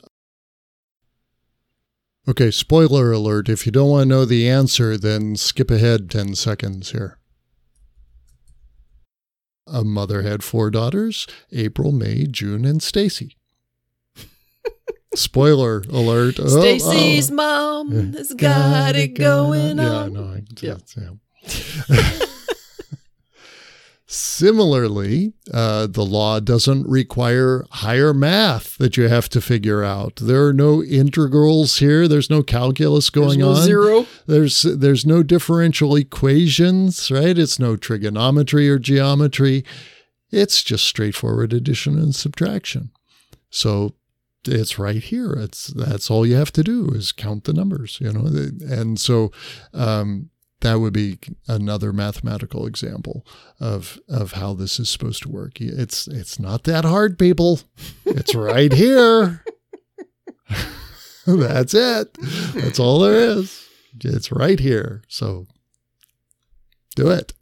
okay, 2.27 2.51
spoiler 2.51 3.13
alert. 3.13 3.49
If 3.49 3.65
you 3.65 3.71
don't 3.71 3.91
want 3.91 4.03
to 4.03 4.09
know 4.09 4.25
the 4.25 4.49
answer, 4.49 4.97
then 4.97 5.37
skip 5.37 5.71
ahead 5.71 6.11
10 6.11 6.35
seconds 6.35 6.91
here. 6.91 7.19
A 9.69 9.85
mother 9.85 10.23
had 10.23 10.43
four 10.43 10.71
daughters 10.71 11.29
April, 11.53 11.93
May, 11.93 12.27
June, 12.27 12.65
and 12.65 12.83
Stacy. 12.83 13.37
spoiler 15.15 15.85
alert. 15.89 16.41
Oh, 16.41 16.49
Stacy's 16.61 17.31
oh. 17.31 17.35
mom 17.35 17.93
has 18.15 18.35
got 18.35 18.97
it 18.97 19.15
going 19.15 19.79
Yeah, 19.79 19.89
on. 19.93 20.13
no, 20.13 20.25
I, 20.25 20.43
Yeah. 20.61 20.79
yeah. 20.97 22.19
Similarly, 24.15 25.33
uh, 25.55 25.87
the 25.87 26.05
law 26.05 26.39
doesn't 26.39 26.87
require 26.87 27.65
higher 27.71 28.13
math 28.13 28.77
that 28.77 28.99
you 28.99 29.09
have 29.09 29.31
to 29.31 29.41
figure 29.41 29.83
out. 29.83 30.17
There 30.17 30.47
are 30.47 30.53
no 30.53 30.83
integrals 30.83 31.79
here. 31.79 32.07
There's 32.07 32.29
no 32.29 32.43
calculus 32.43 33.09
going 33.09 33.39
There's 33.39 33.49
no 33.49 33.61
on. 33.61 33.63
zero. 33.63 34.07
There's 34.27 34.63
there's 34.63 35.07
no 35.07 35.23
differential 35.23 35.97
equations, 35.97 37.11
right? 37.11 37.39
It's 37.39 37.59
no 37.59 37.75
trigonometry 37.77 38.69
or 38.69 38.79
geometry. 38.79 39.65
It's 40.31 40.63
just 40.63 40.85
straightforward 40.85 41.55
addition 41.55 41.97
and 41.99 42.15
subtraction. 42.15 42.91
So 43.49 43.95
it's 44.45 44.79
right 44.79 45.03
here. 45.03 45.33
It's 45.33 45.69
that's 45.69 46.11
all 46.11 46.27
you 46.27 46.35
have 46.35 46.53
to 46.53 46.63
do 46.63 46.91
is 46.91 47.13
count 47.13 47.45
the 47.45 47.55
numbers, 47.55 47.97
you 47.99 48.13
know. 48.13 48.27
And 48.27 49.01
so 49.01 49.33
um, 49.73 50.29
that 50.63 50.81
would 50.81 50.93
be 50.93 51.19
another 51.47 51.93
mathematical 51.93 52.67
example 52.67 53.25
of 53.61 54.01
of 54.09 54.33
how 54.33 54.55
this 54.55 54.81
is 54.81 54.89
supposed 54.89 55.23
to 55.23 55.29
work. 55.29 55.61
It's 55.61 56.09
it's 56.09 56.39
not 56.39 56.65
that 56.65 56.85
hard, 56.85 57.19
people. 57.19 57.61
It's 58.05 58.35
right 58.35 58.73
here. 58.73 59.45
that's 61.27 61.75
it. 61.75 62.17
That's 62.55 62.81
all 62.81 63.01
there 63.01 63.15
is. 63.15 63.69
It's 64.03 64.33
right 64.33 64.59
here. 64.59 65.03
So 65.09 65.47
do 66.97 67.11
it. 67.11 67.35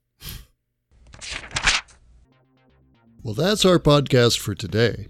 Well, 3.22 3.34
that's 3.34 3.66
our 3.66 3.78
podcast 3.78 4.38
for 4.38 4.54
today. 4.54 5.06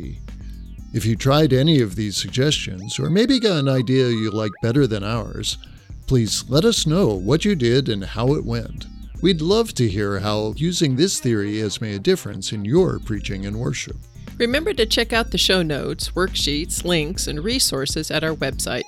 If 0.93 1.07
you 1.07 1.15
tried 1.15 1.53
any 1.53 1.81
of 1.81 1.95
these 1.95 2.17
suggestions, 2.17 2.99
or 2.99 3.11
maybe 3.11 3.39
got 3.39 3.59
an 3.59 3.69
idea 3.69 4.09
you 4.09 4.31
like 4.31 4.53
better 4.63 4.87
than 4.87 5.05
ours, 5.05 5.59
please 6.07 6.45
let 6.49 6.65
us 6.65 6.87
know 6.87 7.15
what 7.15 7.45
you 7.45 7.55
did 7.55 7.89
and 7.89 8.05
how 8.05 8.35
it 8.35 8.45
went. 8.45 8.87
We'd 9.23 9.43
love 9.43 9.75
to 9.75 9.87
hear 9.87 10.19
how 10.19 10.55
using 10.57 10.97
this 10.97 11.21
theory 11.21 11.59
has 11.61 11.81
made 11.81 11.95
a 11.95 12.01
difference 12.01 12.53
in 12.53 12.65
your 12.65 12.99
preaching 12.99 13.47
and 13.47 13.61
worship. 13.61 13.97
Remember 14.39 14.73
to 14.73 14.87
check 14.87 15.13
out 15.13 15.31
the 15.31 15.39
show 15.39 15.63
notes, 15.63 16.11
worksheets, 16.11 16.85
links, 16.85 17.27
and 17.27 17.45
resources 17.45 18.11
at 18.11 18.25
our 18.25 18.35
website. 18.35 18.83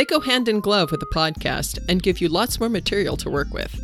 They 0.00 0.06
go 0.06 0.20
hand 0.20 0.48
in 0.48 0.60
glove 0.60 0.90
with 0.90 1.00
the 1.00 1.14
podcast 1.14 1.78
and 1.86 2.02
give 2.02 2.22
you 2.22 2.30
lots 2.30 2.58
more 2.58 2.70
material 2.70 3.18
to 3.18 3.28
work 3.28 3.52
with. 3.52 3.78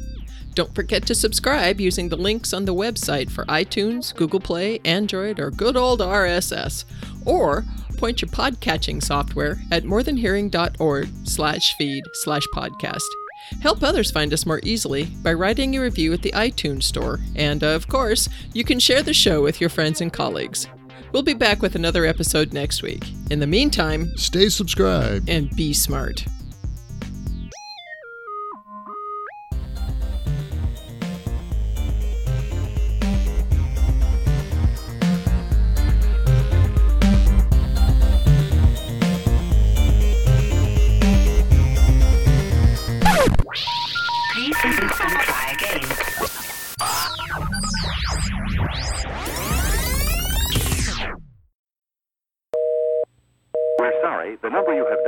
Don't 0.54 0.74
forget 0.74 1.04
to 1.08 1.14
subscribe 1.14 1.78
using 1.78 2.08
the 2.08 2.16
links 2.16 2.54
on 2.54 2.64
the 2.64 2.74
website 2.74 3.30
for 3.30 3.44
iTunes, 3.44 4.14
Google 4.14 4.40
Play, 4.40 4.80
Android, 4.82 5.38
or 5.38 5.50
good 5.50 5.76
old 5.76 6.00
RSS. 6.00 6.86
Or 7.26 7.66
point 7.98 8.22
your 8.22 8.30
podcatching 8.30 9.02
software 9.02 9.58
at 9.70 9.84
morethanhearing.org 9.84 11.08
slash 11.24 11.74
feed 11.76 12.04
slash 12.14 12.46
podcast. 12.54 13.04
Help 13.60 13.82
others 13.82 14.10
find 14.10 14.32
us 14.32 14.46
more 14.46 14.60
easily 14.62 15.04
by 15.22 15.34
writing 15.34 15.76
a 15.76 15.82
review 15.82 16.14
at 16.14 16.22
the 16.22 16.32
iTunes 16.32 16.84
Store. 16.84 17.20
And, 17.34 17.62
of 17.62 17.88
course, 17.88 18.30
you 18.54 18.64
can 18.64 18.78
share 18.78 19.02
the 19.02 19.12
show 19.12 19.42
with 19.42 19.60
your 19.60 19.68
friends 19.68 20.00
and 20.00 20.10
colleagues. 20.10 20.66
We'll 21.12 21.22
be 21.22 21.34
back 21.34 21.62
with 21.62 21.74
another 21.74 22.04
episode 22.04 22.52
next 22.52 22.82
week. 22.82 23.12
In 23.30 23.40
the 23.40 23.46
meantime, 23.46 24.16
Stay 24.16 24.48
subscribed. 24.48 25.28
and 25.28 25.50
be 25.56 25.72
smart. 25.72 26.24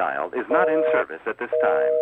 Dialed 0.09 0.35
is 0.35 0.47
not 0.51 0.69
in 0.69 0.83
service 0.93 1.21
at 1.27 1.39
this 1.39 1.51
time. 1.63 1.93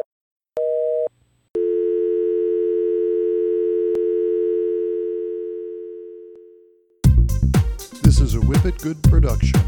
This 8.03 8.21
is 8.21 8.35
a 8.35 8.39
Whippet 8.39 8.81
Good 8.83 9.03
production. 9.05 9.61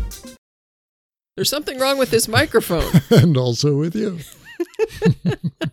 There's 1.36 1.50
something 1.50 1.78
wrong 1.78 1.98
with 1.98 2.10
this 2.10 2.28
microphone. 2.28 3.00
and 3.10 3.36
also 3.36 3.76
with 3.76 3.94
you. 3.94 4.18